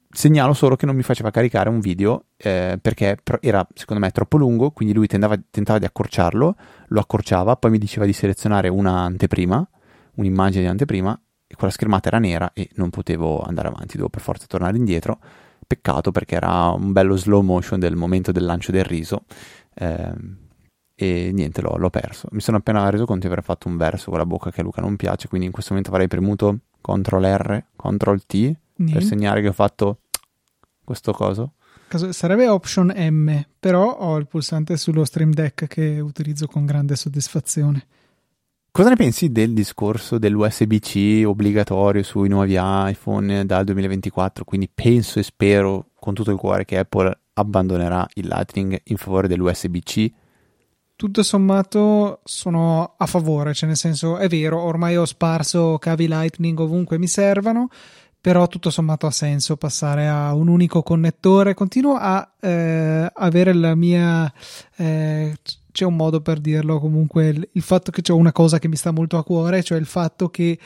[0.09, 4.37] Segnalo solo che non mi faceva caricare un video eh, perché era secondo me troppo
[4.37, 6.55] lungo, quindi lui tentava, tentava di accorciarlo,
[6.87, 9.67] lo accorciava, poi mi diceva di selezionare un'anteprima,
[10.15, 14.21] un'immagine di anteprima, e quella schermata era nera e non potevo andare avanti, dovevo per
[14.21, 15.19] forza tornare indietro.
[15.65, 19.23] Peccato perché era un bello slow motion del momento del lancio del riso.
[19.73, 20.11] Eh,
[20.95, 22.27] e niente, l'ho, l'ho, perso.
[22.31, 24.63] Mi sono appena reso conto di aver fatto un verso con la bocca che a
[24.63, 28.93] Luca non piace, quindi in questo momento avrei premuto CTRL R, CTRL T niente.
[28.93, 29.99] per segnare che ho fatto
[30.83, 31.53] questo coso.
[32.09, 37.85] Sarebbe Option M, però ho il pulsante sullo Stream Deck che utilizzo con grande soddisfazione.
[38.71, 44.43] Cosa ne pensi del discorso dell'USB-C obbligatorio sui nuovi iPhone dal 2024?
[44.43, 49.27] Quindi penso e spero con tutto il cuore che Apple abbandonerà il Lightning in favore
[49.27, 50.11] dell'USB-C
[51.03, 56.57] tutto sommato sono a favore, cioè nel senso è vero, ormai ho sparso cavi Lightning
[56.57, 57.67] ovunque mi servano,
[58.21, 61.55] però tutto sommato ha senso passare a un unico connettore.
[61.55, 64.31] Continuo a eh, avere la mia...
[64.77, 65.35] Eh,
[65.73, 68.75] c'è un modo per dirlo comunque, il, il fatto che c'è una cosa che mi
[68.77, 70.57] sta molto a cuore, cioè il fatto che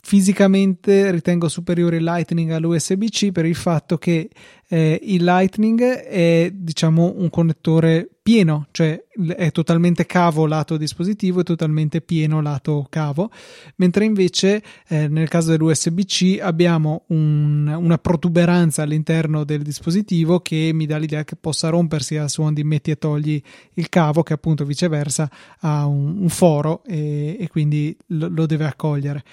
[0.00, 4.30] fisicamente ritengo superiore il Lightning all'USB-C per il fatto che
[4.68, 9.02] eh, il Lightning è diciamo un connettore pieno, cioè
[9.36, 13.30] è totalmente cavo lato dispositivo e totalmente pieno lato cavo,
[13.76, 20.84] mentre invece eh, nel caso dell'USB-C abbiamo un, una protuberanza all'interno del dispositivo che mi
[20.84, 23.40] dà l'idea che possa rompersi a suon di metti e togli
[23.74, 25.30] il cavo che appunto viceversa
[25.60, 29.24] ha un, un foro e, e quindi lo, lo deve accogliere.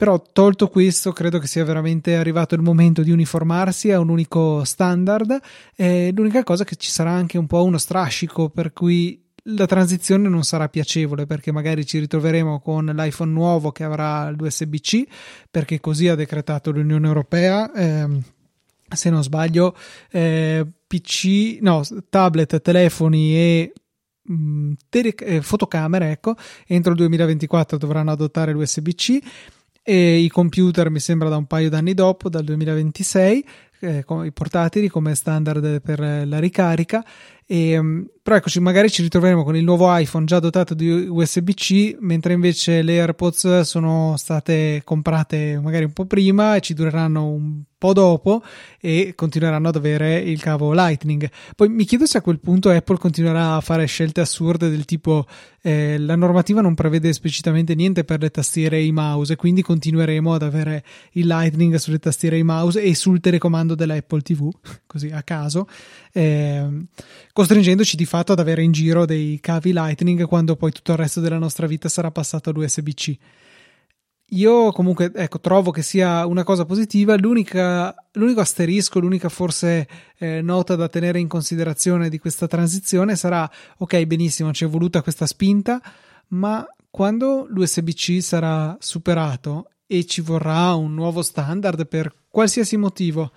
[0.00, 4.64] Però tolto questo, credo che sia veramente arrivato il momento di uniformarsi a un unico
[4.64, 5.38] standard.
[5.76, 9.66] E l'unica cosa è che ci sarà anche un po' uno strascico, per cui la
[9.66, 15.04] transizione non sarà piacevole perché magari ci ritroveremo con l'iPhone nuovo che avrà l'USB-C
[15.50, 17.70] perché così ha decretato l'Unione Europea.
[17.70, 18.08] Eh,
[18.88, 19.76] se non sbaglio,
[20.10, 23.72] eh, PC, no, tablet, telefoni e
[24.22, 26.36] mh, tele, eh, fotocamere, ecco,
[26.66, 29.18] entro il 2024 dovranno adottare l'USB-C
[29.90, 33.44] e i computer mi sembra da un paio d'anni dopo, dal 2026,
[33.80, 37.04] eh, i portatili come standard per la ricarica.
[37.52, 41.96] E, ehm, però eccoci, magari ci ritroveremo con il nuovo iPhone già dotato di USB-C,
[41.98, 47.62] mentre invece le AirPods sono state comprate magari un po' prima e ci dureranno un
[47.80, 48.42] po' dopo
[48.78, 51.30] e continueranno ad avere il cavo Lightning.
[51.56, 55.26] Poi mi chiedo se a quel punto Apple continuerà a fare scelte assurde del tipo
[55.62, 60.34] eh, la normativa non prevede esplicitamente niente per le tastiere e i mouse quindi continueremo
[60.34, 64.50] ad avere il Lightning sulle tastiere e i mouse e sul telecomando della Apple TV,
[64.86, 65.66] così a caso,
[66.12, 66.66] eh,
[67.40, 71.20] costringendoci di fatto ad avere in giro dei cavi Lightning quando poi tutto il resto
[71.20, 73.16] della nostra vita sarà passato all'USB-C.
[74.32, 77.16] Io comunque ecco, trovo che sia una cosa positiva.
[77.16, 84.04] L'unico asterisco, l'unica forse eh, nota da tenere in considerazione di questa transizione sarà: ok,
[84.04, 85.80] benissimo, ci è voluta questa spinta,
[86.28, 93.32] ma quando l'USB-C sarà superato e ci vorrà un nuovo standard per qualsiasi motivo,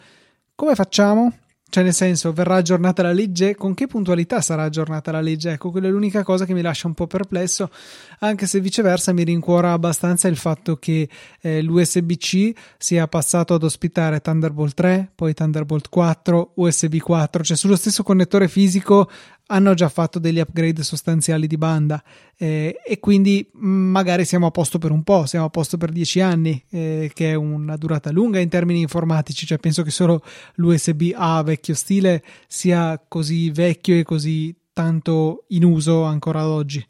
[0.56, 1.38] come facciamo?
[1.74, 3.56] Cioè, nel senso, verrà aggiornata la legge?
[3.56, 5.54] Con che puntualità sarà aggiornata la legge?
[5.54, 7.72] Ecco, quella è l'unica cosa che mi lascia un po' perplesso,
[8.20, 11.10] anche se viceversa mi rincuora abbastanza il fatto che
[11.42, 17.76] eh, l'USB-C sia passato ad ospitare Thunderbolt 3, poi Thunderbolt 4, USB 4, cioè sullo
[17.76, 19.10] stesso connettore fisico
[19.48, 22.02] hanno già fatto degli upgrade sostanziali di banda
[22.38, 25.92] eh, e quindi mm, magari siamo a posto per un po', siamo a posto per
[25.92, 30.24] dieci anni, eh, che è una durata lunga in termini informatici, cioè penso che solo
[30.56, 36.86] l'USB A vecchio stile sia così vecchio e così tanto in uso ancora oggi.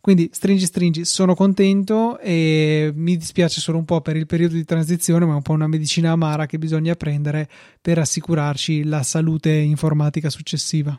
[0.00, 4.64] Quindi stringi stringi, sono contento e mi dispiace solo un po' per il periodo di
[4.64, 7.46] transizione, ma è un po' una medicina amara che bisogna prendere
[7.82, 10.98] per assicurarci la salute informatica successiva.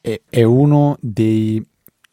[0.00, 1.64] È, è uno dei,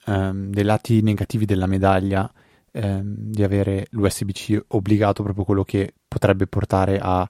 [0.07, 2.31] um, dei, lati negativi della medaglia
[2.71, 7.27] um, di avere l'USB-C obbligato, proprio quello che potrebbe portare a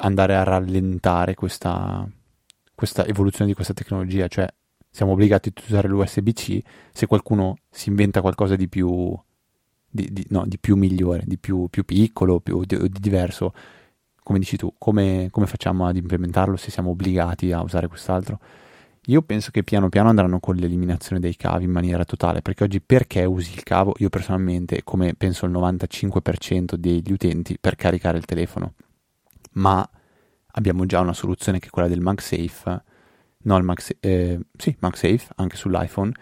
[0.00, 2.08] andare a rallentare questa,
[2.74, 4.46] questa evoluzione di questa tecnologia, cioè
[4.90, 6.60] siamo obbligati a usare l'USB-C,
[6.92, 9.16] se qualcuno si inventa qualcosa di più,
[9.88, 13.52] di, di, no, di più migliore, di più, più piccolo, più di, di, diverso,
[14.22, 18.38] come dici tu, come, come, facciamo ad implementarlo se siamo obbligati a usare quest'altro?
[19.08, 22.80] Io penso che piano piano andranno con l'eliminazione dei cavi in maniera totale, perché oggi
[22.80, 23.94] perché usi il cavo?
[23.98, 28.74] Io personalmente, come penso il 95% degli utenti, per caricare il telefono,
[29.52, 29.88] ma
[30.52, 32.82] abbiamo già una soluzione che è quella del MagSafe
[33.48, 36.12] no, il Max, eh, sì, MagSafe anche sull'iPhone,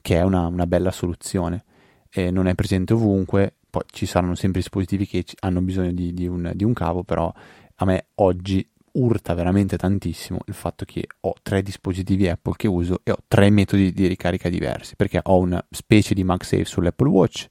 [0.00, 1.64] che è una, una bella soluzione.
[2.10, 6.26] Eh, non è presente ovunque, poi ci saranno sempre dispositivi che hanno bisogno di, di,
[6.26, 7.32] un, di un cavo, però
[7.76, 13.00] a me oggi urta veramente tantissimo il fatto che ho tre dispositivi Apple che uso
[13.02, 17.46] e ho tre metodi di ricarica diversi, perché ho una specie di MagSafe sull'Apple Watch,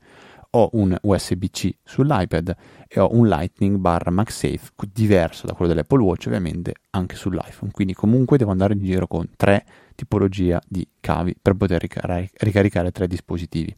[0.51, 2.55] ho un USB-C sull'iPad
[2.87, 7.71] e ho un Lightning barra MagSafe diverso da quello dell'Apple Watch ovviamente anche sull'iPhone.
[7.71, 12.91] Quindi comunque devo andare in giro con tre tipologie di cavi per poter ricar- ricaricare
[12.91, 13.75] tre dispositivi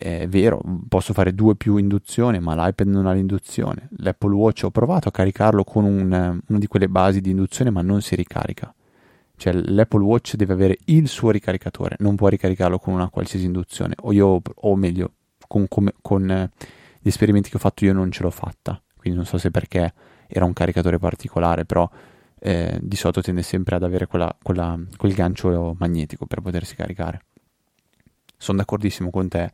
[0.00, 3.90] è vero, posso fare due più induzione, ma l'iPad non ha l'induzione.
[3.98, 7.82] L'Apple Watch ho provato a caricarlo con un, una di quelle basi di induzione, ma
[7.82, 8.74] non si ricarica.
[9.36, 13.94] Cioè l'Apple Watch deve avere il suo ricaricatore, non può ricaricarlo con una qualsiasi induzione.
[14.00, 15.12] O io, o meglio,
[15.46, 16.50] con, con, con
[16.98, 19.92] gli esperimenti che ho fatto io non ce l'ho fatta, quindi non so se perché
[20.26, 21.86] era un caricatore particolare, però
[22.38, 27.20] eh, di solito tende sempre ad avere quella, quella, quel gancio magnetico per potersi caricare.
[28.38, 29.52] Sono d'accordissimo con te,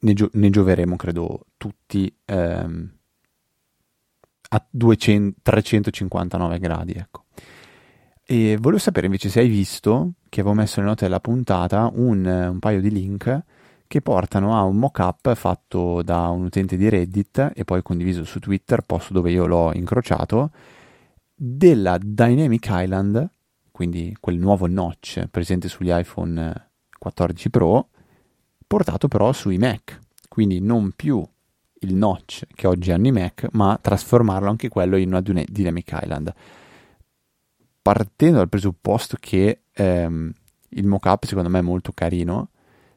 [0.00, 2.90] ne, gio- ne gioveremo credo tutti ehm,
[4.52, 7.24] a 200, 359 gradi, ecco.
[8.24, 12.24] E volevo sapere invece se hai visto che avevo messo nelle note della puntata un,
[12.24, 13.42] un paio di link
[13.88, 18.38] che portano a un mock-up fatto da un utente di Reddit e poi condiviso su
[18.38, 20.52] Twitter, posto dove io l'ho incrociato,
[21.34, 23.28] della Dynamic Island,
[23.72, 27.88] quindi quel nuovo notch presente sugli iPhone 14 Pro,
[28.70, 31.26] portato però sui Mac, quindi non più
[31.80, 36.32] il notch che oggi hanno i Mac, ma trasformarlo anche quello in una Dynamic Island.
[37.82, 40.32] Partendo dal presupposto che ehm,
[40.68, 42.50] il mock-up secondo me è molto carino,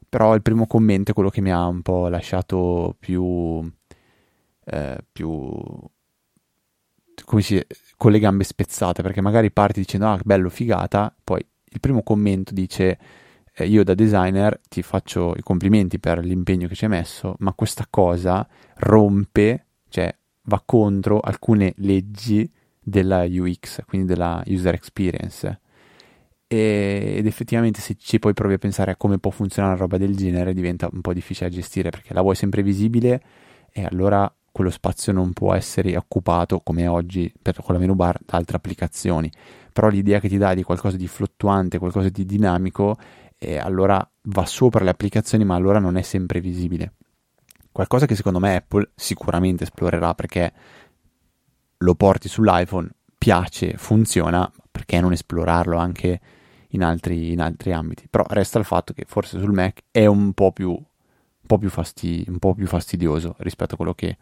[0.07, 3.67] però il primo commento è quello che mi ha un po' lasciato più,
[4.65, 5.59] eh, più
[7.25, 7.59] come si
[7.97, 12.53] con le gambe spezzate, perché magari parti dicendo ah bello, figata, poi il primo commento
[12.53, 12.99] dice
[13.59, 17.85] io da designer ti faccio i complimenti per l'impegno che ci hai messo, ma questa
[17.89, 20.13] cosa rompe, cioè
[20.43, 25.59] va contro alcune leggi della UX, quindi della user experience.
[26.47, 30.15] Ed effettivamente se ci poi provi a pensare a come può funzionare una roba del
[30.15, 33.21] genere diventa un po' difficile da gestire perché la vuoi sempre visibile
[33.71, 38.19] e allora quello spazio non può essere occupato come oggi per, con la menu bar
[38.23, 39.31] da altre applicazioni.
[39.71, 42.95] Però l'idea che ti dà di qualcosa di fluttuante qualcosa di dinamico
[43.43, 46.93] eh, allora va sopra le applicazioni ma allora non è sempre visibile
[47.73, 50.53] qualcosa che secondo me Apple sicuramente esplorerà perché
[51.79, 56.21] lo porti sull'iPhone piace, funziona perché non esplorarlo anche
[56.69, 58.07] in altri, in altri ambiti.
[58.09, 60.79] Però resta il fatto che forse sul Mac è un po' più, un
[61.45, 64.17] po fastidi- un po più fastidioso rispetto a quello che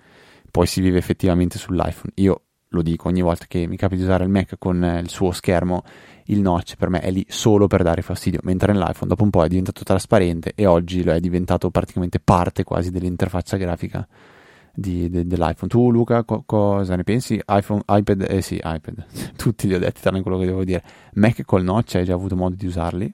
[0.49, 2.13] poi si vive effettivamente sull'iPhone.
[2.15, 5.31] Io lo dico ogni volta che mi capita di usare il Mac con il suo
[5.31, 5.83] schermo,
[6.31, 9.43] il notch per me è lì solo per dare fastidio, mentre nell'iPhone dopo un po'
[9.43, 14.07] è diventato trasparente e oggi lo è diventato praticamente parte quasi dell'interfaccia grafica
[14.73, 15.67] di, de, dell'iPhone.
[15.67, 17.41] Tu, Luca, co- cosa ne pensi?
[17.47, 20.83] iPhone, iPad, eh sì, iPad, tutti li ho detti, tranne quello che devo dire.
[21.13, 23.13] Mac col notch, hai già avuto modo di usarli?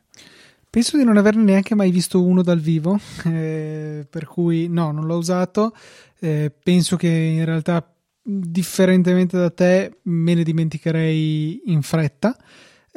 [0.70, 5.06] Penso di non averne neanche mai visto uno dal vivo, eh, per cui no, non
[5.06, 5.74] l'ho usato.
[6.20, 7.92] Eh, penso che in realtà,
[8.22, 12.38] differentemente da te, me ne dimenticherei in fretta.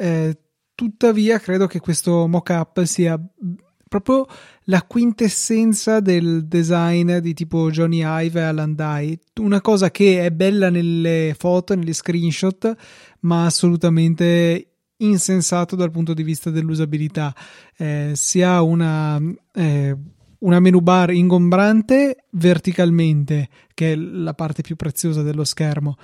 [0.01, 0.35] Eh,
[0.73, 3.19] tuttavia, credo che questo mock-up sia
[3.87, 4.25] proprio
[4.63, 9.19] la quintessenza del design di tipo Johnny Ive e Alan Dye.
[9.41, 12.75] Una cosa che è bella nelle foto, negli screenshot,
[13.19, 17.35] ma assolutamente insensato dal punto di vista dell'usabilità.
[17.77, 19.21] Eh, si ha una,
[19.53, 19.95] eh,
[20.39, 25.95] una menu bar ingombrante verticalmente, che è la parte più preziosa dello schermo.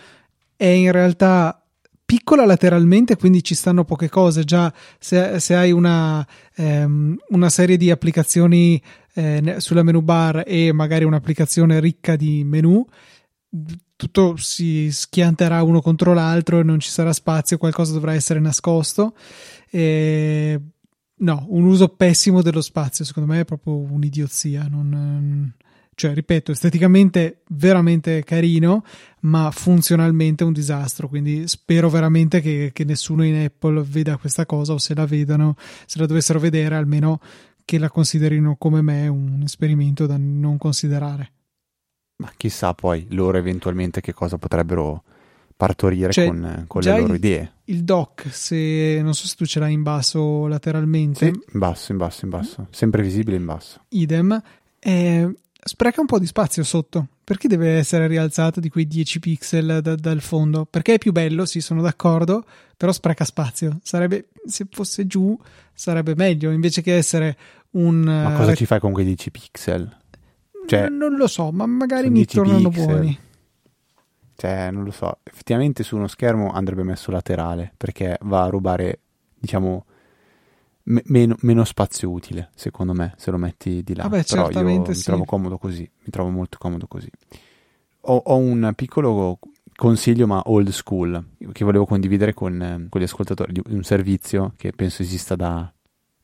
[0.55, 1.66] È in realtà
[2.07, 4.45] piccola lateralmente, quindi ci stanno poche cose.
[4.45, 8.81] Già se, se hai una, ehm, una, serie di applicazioni
[9.13, 12.85] eh, sulla menu bar e magari un'applicazione ricca di menu,
[13.97, 19.13] tutto si schianterà uno contro l'altro e non ci sarà spazio, qualcosa dovrà essere nascosto.
[19.69, 20.61] E,
[21.13, 24.65] no, un uso pessimo dello spazio, secondo me è proprio un'idiozia.
[24.69, 25.53] Non,
[25.97, 28.83] cioè, ripeto, esteticamente veramente carino,
[29.21, 31.07] ma funzionalmente un disastro.
[31.07, 35.55] Quindi spero veramente che, che nessuno in Apple veda questa cosa o se la vedano,
[35.87, 37.19] se la dovessero vedere, almeno
[37.65, 41.31] che la considerino come me un esperimento da non considerare.
[42.17, 45.03] Ma chissà poi loro eventualmente che cosa potrebbero
[45.55, 47.53] partorire cioè, con, con le loro il, idee.
[47.65, 51.25] Il dock, se non so se tu ce l'hai in basso lateralmente.
[51.25, 52.67] Sì, in basso, in basso, in basso.
[52.69, 53.81] Sempre visibile in basso.
[53.89, 54.39] Idem.
[54.77, 55.33] Eh,
[55.67, 57.07] spreca un po' di spazio sotto.
[57.23, 60.65] Perché deve essere rialzato di quei 10 pixel da, dal fondo?
[60.65, 62.45] Perché è più bello, sì, sono d'accordo,
[62.75, 63.79] però spreca spazio.
[63.83, 65.37] Sarebbe, se fosse giù,
[65.73, 67.37] sarebbe meglio, invece che essere
[67.71, 67.99] un...
[67.99, 69.97] Ma cosa uh, ci fai con quei 10 pixel?
[70.65, 72.85] Cioè, non lo so, ma magari mi tornano pixel.
[72.85, 73.19] buoni.
[74.35, 78.99] Cioè, non lo so, effettivamente su uno schermo andrebbe messo laterale, perché va a rubare,
[79.37, 79.85] diciamo
[80.87, 84.03] me- meno, meno, spazio utile, secondo me, se lo metti di là.
[84.03, 84.63] Vabbè, Però io sì.
[84.63, 87.09] mi trovo comodo così, mi trovo molto comodo così.
[88.01, 89.39] Ho, ho, un piccolo
[89.75, 94.53] consiglio, ma old school, che volevo condividere con, eh, con gli ascoltatori, di un servizio
[94.55, 95.71] che penso esista da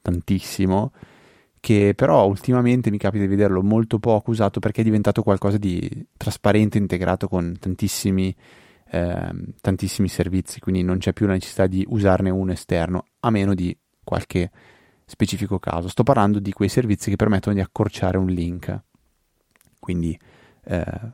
[0.02, 0.92] tantissimo,
[1.60, 6.06] che però ultimamente mi capita di vederlo molto poco usato perché è diventato qualcosa di
[6.18, 8.34] trasparente, integrato con tantissimi,
[8.92, 13.54] eh, tantissimi servizi, quindi non c'è più la necessità di usarne uno esterno, a meno
[13.54, 14.52] di qualche
[15.06, 15.88] specifico caso.
[15.88, 18.82] Sto parlando di quei servizi che permettono di accorciare un link.
[19.80, 20.18] Quindi
[20.66, 21.12] eh,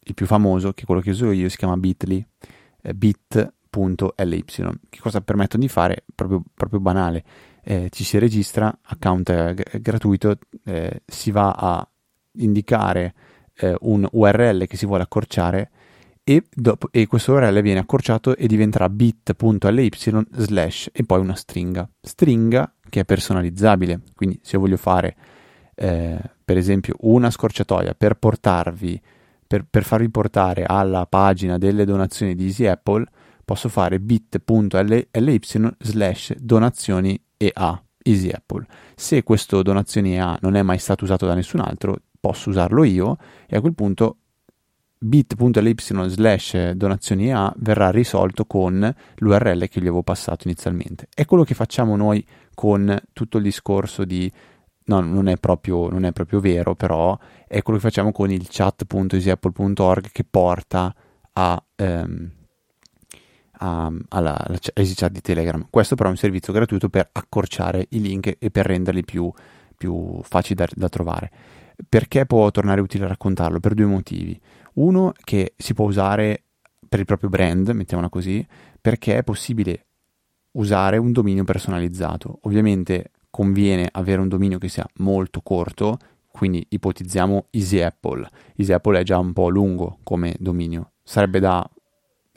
[0.00, 2.24] il più famoso, che è quello che uso io, si chiama Bitly,
[2.82, 4.44] eh, bit.ly.
[4.44, 6.04] Che cosa permettono di fare?
[6.14, 7.24] Proprio, proprio banale.
[7.62, 11.88] Eh, ci si registra, account g- gratuito, eh, si va a
[12.32, 13.14] indicare
[13.54, 15.70] eh, un URL che si vuole accorciare
[16.28, 19.88] e, dopo, e questo URL viene accorciato e diventerà bit.ly
[20.30, 21.88] slash e poi una stringa.
[22.02, 25.16] Stringa che è personalizzabile, quindi se io voglio fare
[25.74, 29.00] eh, per esempio una scorciatoia per portarvi,
[29.46, 33.06] per, per farvi portare alla pagina delle donazioni di Easy Apple,
[33.42, 35.40] posso fare bit.ly
[35.78, 38.66] slash donazioni EA Easy Apple.
[38.94, 43.16] Se questo donazioni EA non è mai stato usato da nessun altro, posso usarlo io
[43.46, 44.18] e a quel punto
[44.98, 45.74] bit.ly
[46.08, 51.08] slash donazioni A verrà risolto con l'URL che gli avevo passato inizialmente.
[51.14, 52.24] È quello che facciamo noi
[52.54, 54.30] con tutto il discorso di
[54.88, 58.46] no, non è proprio, non è proprio vero, però è quello che facciamo con il
[58.48, 60.94] chat.easyapple.org che porta
[61.32, 62.30] a, ehm,
[63.58, 65.66] a, alla, alla chat di Telegram.
[65.70, 69.30] Questo però è un servizio gratuito per accorciare i link e per renderli più,
[69.76, 71.30] più facili da, da trovare.
[71.88, 73.60] Perché può tornare utile raccontarlo?
[73.60, 74.40] Per due motivi.
[74.78, 76.44] Uno che si può usare
[76.88, 78.46] per il proprio brand, mettiamola così,
[78.80, 79.86] perché è possibile
[80.52, 82.38] usare un dominio personalizzato.
[82.42, 85.98] Ovviamente conviene avere un dominio che sia molto corto,
[86.30, 88.28] quindi ipotizziamo Easy Apple.
[88.54, 91.68] Easy Apple è già un po' lungo come dominio, sarebbe da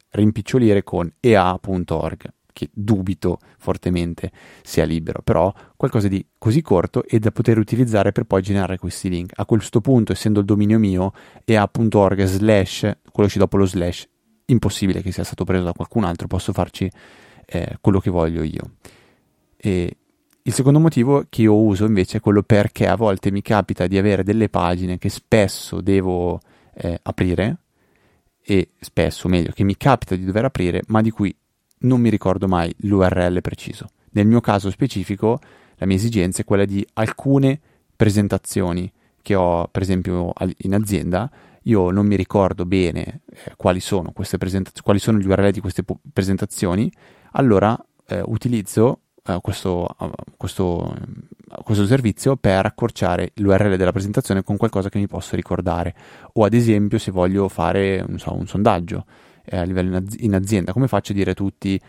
[0.09, 4.31] rimpicciolire con ea.org che dubito fortemente
[4.63, 9.09] sia libero, però qualcosa di così corto e da poter utilizzare per poi generare questi
[9.09, 9.33] link.
[9.35, 11.13] A questo punto, essendo il dominio mio,
[11.45, 14.07] ea.org slash, quello ci dopo lo slash,
[14.45, 16.89] impossibile che sia stato preso da qualcun altro, posso farci
[17.45, 18.75] eh, quello che voglio io.
[19.57, 19.95] E
[20.43, 23.97] il secondo motivo che io uso invece è quello perché a volte mi capita di
[23.97, 26.39] avere delle pagine che spesso devo
[26.73, 27.57] eh, aprire
[28.43, 31.35] e spesso, meglio, che mi capita di dover aprire, ma di cui
[31.81, 33.89] non mi ricordo mai l'URL preciso.
[34.11, 35.39] Nel mio caso specifico,
[35.75, 37.59] la mia esigenza è quella di alcune
[37.95, 41.29] presentazioni che ho, per esempio, in azienda.
[41.63, 45.83] Io non mi ricordo bene eh, quali sono presentazioni, quali sono gli URL di queste
[46.11, 46.91] presentazioni,
[47.33, 47.77] allora
[48.07, 54.57] eh, utilizzo eh, questo, uh, questo, uh, questo, servizio per accorciare l'URL della presentazione con
[54.57, 55.95] qualcosa che mi posso ricordare.
[56.33, 59.05] O ad esempio, se voglio fare so, un sondaggio
[59.51, 61.79] eh, a livello in azienda, come faccio a dire a tutti,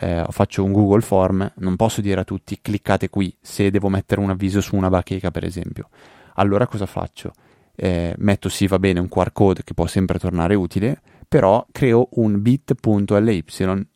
[0.00, 4.20] eh, faccio un Google Form, non posso dire a tutti cliccate qui se devo mettere
[4.20, 5.88] un avviso su una bacheca per esempio.
[6.34, 7.32] Allora cosa faccio?
[7.74, 12.08] Eh, metto sì va bene un QR code che può sempre tornare utile, però creo
[12.14, 13.44] un bit.ly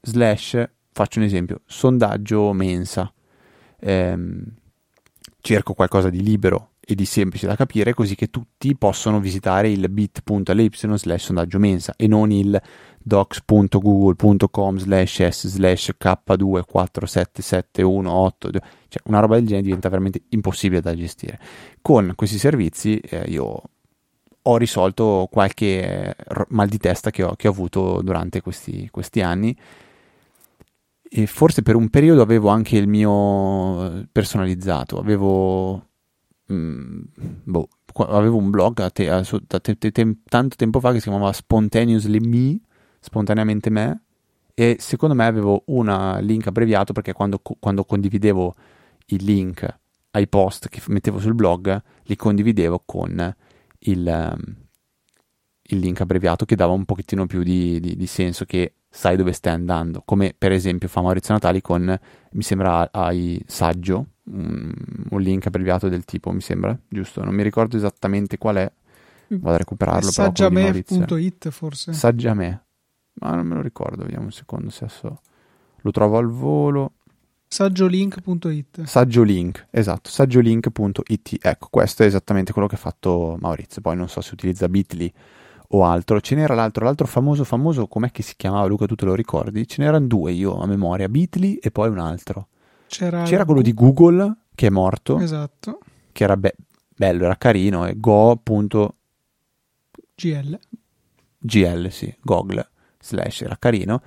[0.02, 3.12] slash, faccio un esempio, sondaggio mensa.
[3.78, 4.16] Eh,
[5.40, 9.90] cerco qualcosa di libero e di semplice da capire, così che tutti possono visitare il
[9.90, 12.62] bit.ly slash sondaggio mensa e non il
[13.02, 18.36] docs.google.com slash s slash k247718
[18.88, 21.40] cioè una roba del genere diventa veramente impossibile da gestire.
[21.82, 23.62] Con questi servizi eh, io
[24.42, 26.14] ho risolto qualche
[26.50, 29.58] mal di testa che ho, che ho avuto durante questi, questi anni.
[31.08, 35.86] E forse per un periodo avevo anche il mio personalizzato avevo
[36.52, 37.00] Mm,
[37.44, 41.08] boh, avevo un blog a te, a, a te, te, tanto tempo fa che si
[41.08, 42.60] chiamava Spontaneously Me,
[43.00, 44.02] spontaneamente me,
[44.54, 48.54] e secondo me avevo un link abbreviato perché quando, quando condividevo
[49.06, 49.78] il link
[50.12, 53.34] ai post che mettevo sul blog, li condividevo con
[53.80, 54.56] il, um,
[55.62, 59.32] il link abbreviato che dava un pochettino più di, di, di, senso che sai dove
[59.32, 64.72] stai andando, come per esempio fa Maurizio Natali con, mi sembra, ai saggio, un,
[65.10, 67.22] un link abbreviato del tipo, mi sembra, giusto?
[67.22, 68.72] Non mi ricordo esattamente qual è,
[69.28, 70.10] vado a recuperarlo.
[70.10, 71.92] Saggiame.it forse?
[71.92, 72.64] Saggiame,
[73.20, 75.20] ma non me lo ricordo, vediamo un secondo se adesso
[75.76, 76.92] lo trovo al volo.
[77.48, 83.82] Saggiolink.it Saggiolink, esatto, saggiolink.it Ecco, questo è esattamente quello che ha fatto Maurizio.
[83.82, 85.12] Poi non so se utilizza Bitly
[85.68, 86.20] o altro.
[86.20, 88.86] Ce n'era l'altro, l'altro famoso, famoso, com'è che si chiamava Luca?
[88.86, 89.66] Tu te lo ricordi?
[89.66, 92.48] Ce n'erano due io a memoria, Bitly e poi un altro.
[92.86, 95.18] C'era, C'era quello di Google che è morto.
[95.18, 95.80] Esatto.
[96.12, 96.56] Che era be-
[96.94, 97.86] bello, era carino.
[97.86, 98.94] E go.gl.
[101.38, 102.68] GL, sì, Google
[103.00, 104.02] slash era carino.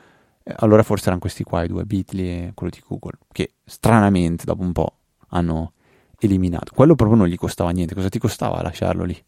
[0.57, 4.64] allora forse erano questi qua, i due Bitly e quello di Google, che stranamente dopo
[4.64, 4.97] un po'
[5.30, 5.74] hanno
[6.20, 6.74] eliminato.
[6.74, 7.95] Quello proprio non gli costava niente.
[7.95, 9.24] Cosa ti costava lasciarlo lì?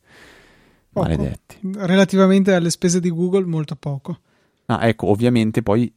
[0.92, 1.08] Poco.
[1.08, 1.60] Maledetti.
[1.76, 4.20] Relativamente alle spese di Google, molto poco.
[4.66, 5.92] Ah, ecco, ovviamente poi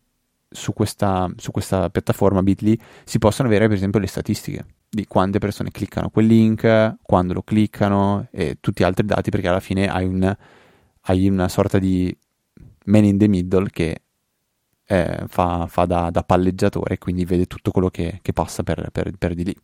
[0.48, 5.38] su questa, su questa piattaforma Bitly si possono avere per esempio le statistiche di quante
[5.38, 10.06] persone cliccano quel link, quando lo cliccano e tutti altri dati perché alla fine hai,
[10.06, 10.36] un,
[11.02, 12.16] hai una sorta di
[12.84, 14.02] man in the middle che
[14.84, 19.12] eh, fa, fa da, da, palleggiatore quindi vede tutto quello che, che passa per, per,
[19.18, 19.56] per, di lì.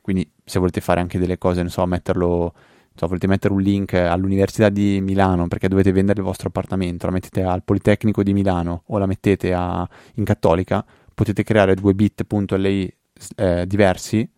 [0.00, 2.52] Quindi se volete fare anche delle cose, non so, metterlo
[2.94, 7.12] so, volete mettere un link all'Università di Milano perché dovete vendere il vostro appartamento, la
[7.12, 10.84] mettete al Politecnico di Milano o la mettete a, in Cattolica,
[11.14, 12.96] potete creare due bit.ly
[13.36, 14.28] eh, diversi,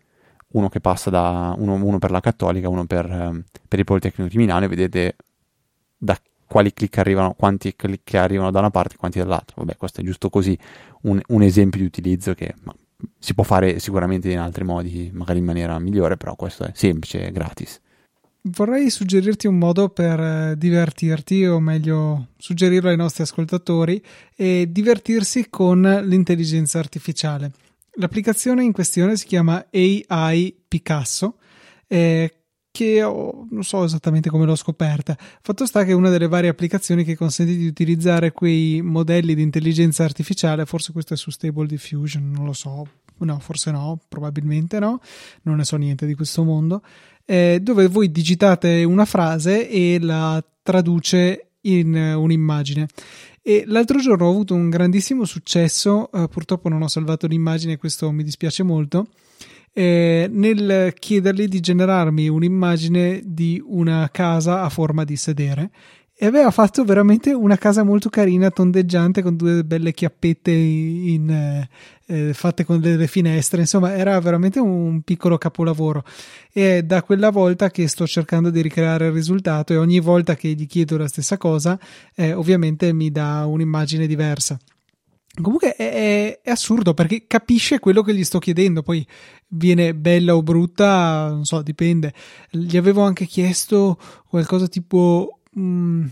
[0.49, 4.31] uno che passa da uno, uno per la Cattolica, uno per, eh, per, il Politecnico
[4.31, 5.17] di Milano e vedete
[5.97, 9.57] da quali click arrivano, quanti click arrivano da una parte e quanti dall'altra.
[9.59, 10.57] Vabbè, questo è giusto così
[11.03, 12.75] un, un esempio di utilizzo che ma,
[13.19, 17.33] si può fare sicuramente in altri modi, magari in maniera migliore, però questo è semplice,
[17.33, 17.81] gratis
[18.47, 24.03] vorrei suggerirti un modo per eh, divertirti, o meglio, suggerirlo ai nostri ascoltatori,
[24.35, 27.53] e divertirsi con l'intelligenza artificiale.
[27.97, 31.39] L'applicazione in questione si chiama AI Picasso,
[31.87, 32.39] eh,
[32.71, 35.17] che ho, non so esattamente come l'ho scoperta.
[35.41, 39.43] Fatto sta che è una delle varie applicazioni che consente di utilizzare quei modelli di
[39.43, 42.85] intelligenza artificiale, forse questo è su Stable Diffusion, non lo so,
[43.19, 45.01] no, forse no, probabilmente no,
[45.43, 46.83] non ne so niente di questo mondo
[47.25, 52.89] eh, dove voi digitate una frase e la traduce in uh, un'immagine.
[53.43, 58.11] E l'altro giorno ho avuto un grandissimo successo, uh, purtroppo non ho salvato l'immagine, questo
[58.11, 59.09] mi dispiace molto.
[59.77, 65.71] Eh, nel chiedergli di generarmi un'immagine di una casa a forma di sedere
[66.17, 71.69] e aveva fatto veramente una casa molto carina, tondeggiante, con due belle chiappette in, eh,
[72.07, 73.63] eh, fatte con delle finestre.
[73.63, 76.05] Insomma, era veramente un piccolo capolavoro.
[76.53, 80.37] E è da quella volta che sto cercando di ricreare il risultato e ogni volta
[80.37, 81.79] che gli chiedo la stessa cosa,
[82.15, 84.57] eh, ovviamente mi dà un'immagine diversa.
[85.43, 89.05] Comunque è, è, è, assurdo perché capisce quello che gli sto chiedendo, poi
[89.49, 92.13] viene bella o brutta, non so, dipende.
[92.51, 93.99] Gli avevo anche chiesto
[94.29, 96.07] qualcosa tipo Mm,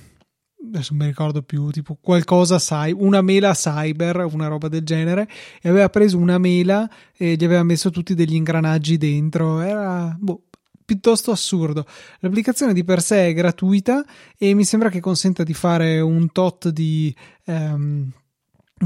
[0.66, 5.28] adesso non mi ricordo più, tipo qualcosa sai, una mela cyber, una roba del genere,
[5.60, 10.44] e aveva preso una mela e gli aveva messo tutti degli ingranaggi dentro, era boh,
[10.84, 11.86] piuttosto assurdo.
[12.20, 14.04] L'applicazione di per sé è gratuita
[14.36, 17.14] e mi sembra che consenta di fare un tot di
[17.46, 18.10] um,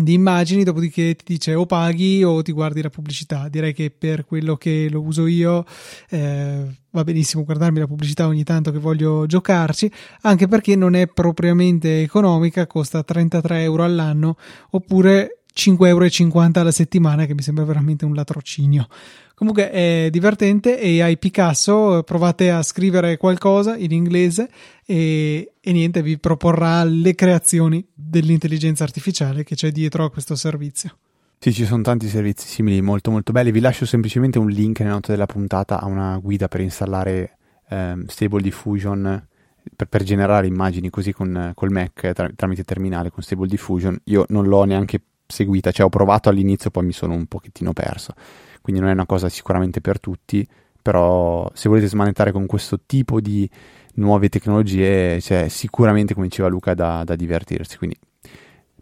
[0.03, 3.49] di immagini, dopodiché ti dice o paghi o ti guardi la pubblicità.
[3.49, 5.65] Direi che per quello che lo uso io
[6.11, 9.91] eh, va benissimo guardarmi la pubblicità ogni tanto che voglio giocarci,
[10.23, 14.37] anche perché non è propriamente economica, costa 33 euro all'anno
[14.71, 18.87] oppure 5,50 euro alla settimana, che mi sembra veramente un latrocinio.
[19.35, 24.49] Comunque è divertente e hai Picasso, provate a scrivere qualcosa in inglese
[24.85, 30.97] e, e, niente, vi proporrà le creazioni dell'intelligenza artificiale che c'è dietro a questo servizio.
[31.39, 33.51] Sì, ci sono tanti servizi simili molto molto belli.
[33.51, 37.37] Vi lascio semplicemente un link nelle note della puntata a una guida per installare
[37.69, 39.27] ehm, Stable Diffusion
[39.75, 44.25] per, per, generare immagini così con, col Mac tra, tramite terminale con Stable Diffusion, io
[44.29, 48.15] non l'ho neanche seguita, cioè ho provato all'inizio poi mi sono un pochettino perso,
[48.61, 50.47] quindi non è una cosa sicuramente per tutti,
[50.81, 53.49] però se volete smanettare con questo tipo di
[53.95, 57.99] nuove tecnologie c'è sicuramente, come diceva Luca, da, da divertirsi, quindi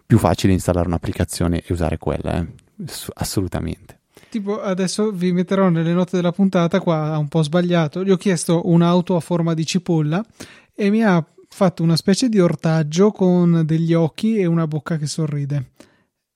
[0.07, 2.47] più facile installare un'applicazione e usare quella, eh?
[3.15, 4.01] assolutamente.
[4.29, 8.69] Tipo adesso vi metterò nelle note della puntata, qua un po' sbagliato, gli ho chiesto
[8.69, 10.25] un'auto a forma di cipolla
[10.75, 15.07] e mi ha fatto una specie di ortaggio con degli occhi e una bocca che
[15.07, 15.71] sorride.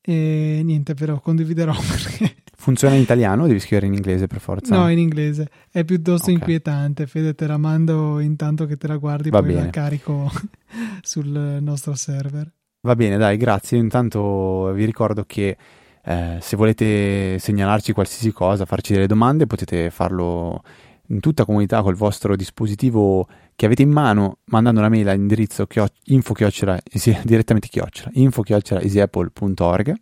[0.09, 2.37] E niente, però condividerò perché...
[2.57, 4.75] Funziona in italiano o devi scrivere in inglese per forza?
[4.75, 5.51] No, in inglese.
[5.71, 6.35] È piuttosto okay.
[6.35, 7.07] inquietante.
[7.07, 9.65] Fede, te la mando intanto che te la guardi, Va poi bene.
[9.65, 10.31] la carico
[11.03, 12.51] sul nostro server.
[12.81, 13.77] Va bene, dai, grazie.
[13.77, 15.57] Intanto vi ricordo che
[16.03, 20.63] eh, se volete segnalarci qualsiasi cosa, farci delle domande, potete farlo
[21.09, 23.29] in tutta comunità col vostro dispositivo
[23.59, 25.67] che avete in mano mandando una mail all'indirizzo
[26.05, 26.79] info chiocciola,
[27.25, 29.95] direttamente chiocciola info chiocciola easyapple.org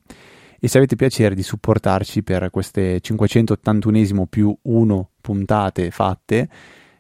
[0.61, 6.49] e se avete piacere di supportarci per queste 581 più 1 puntate fatte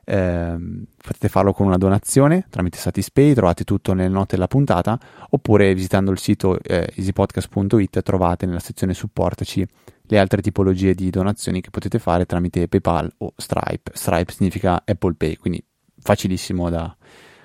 [0.02, 0.56] eh,
[0.96, 4.98] potete farlo con una donazione tramite Satispay, trovate tutto nelle note della puntata
[5.28, 9.68] oppure visitando il sito eh, easypodcast.it trovate nella sezione supportaci
[10.04, 13.90] le altre tipologie di donazioni che potete fare tramite PayPal o Stripe.
[13.92, 15.62] Stripe significa Apple Pay, quindi
[16.06, 16.96] facilissimo da,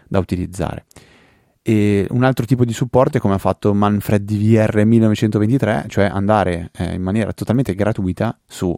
[0.07, 0.85] da utilizzare.
[1.63, 6.71] E un altro tipo di supporto è come ha fatto Manfred DVR 1923, cioè andare
[6.77, 8.75] eh, in maniera totalmente gratuita su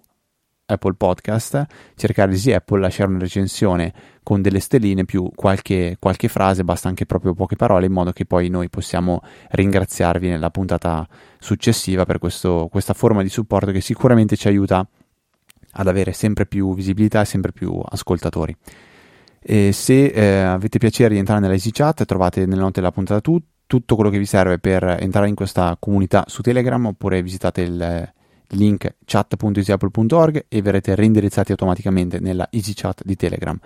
[0.65, 1.65] Apple Podcast,
[1.95, 7.05] cercare Easy Apple, lasciare una recensione con delle stelline più qualche, qualche, frase, basta anche
[7.05, 9.21] proprio poche parole, in modo che poi noi possiamo
[9.51, 11.07] ringraziarvi nella puntata
[11.39, 14.85] successiva per questo, questa forma di supporto che sicuramente ci aiuta
[15.75, 18.55] ad avere sempre più visibilità e sempre più ascoltatori.
[19.45, 23.19] E se eh, avete piacere di entrare nella Easy Chat, trovate nelle note della puntata
[23.19, 27.61] tu, tutto quello che vi serve per entrare in questa comunità su Telegram oppure visitate
[27.61, 28.11] il
[28.53, 33.57] link chat.easyapple.org e verrete reindirizzati automaticamente nella EasyChat di Telegram.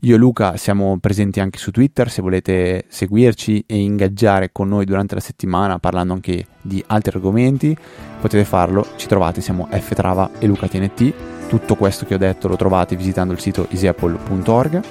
[0.00, 4.84] Io e Luca siamo presenti anche su Twitter, se volete seguirci e ingaggiare con noi
[4.84, 7.74] durante la settimana parlando anche di altri argomenti,
[8.20, 11.14] potete farlo, ci trovate, siamo ftrava e Luca TNT,
[11.48, 14.82] tutto questo che ho detto lo trovate visitando il sito easyapple.org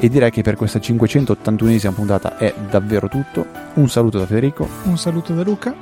[0.00, 4.96] e direi che per questa 581esima puntata è davvero tutto, un saluto da Federico, un
[4.96, 5.74] saluto da Luca.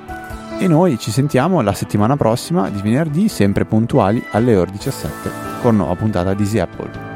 [0.58, 5.76] E noi ci sentiamo la settimana prossima di venerdì, sempre puntuali alle ore 17, con
[5.76, 7.15] nuova puntata di Easy Apple.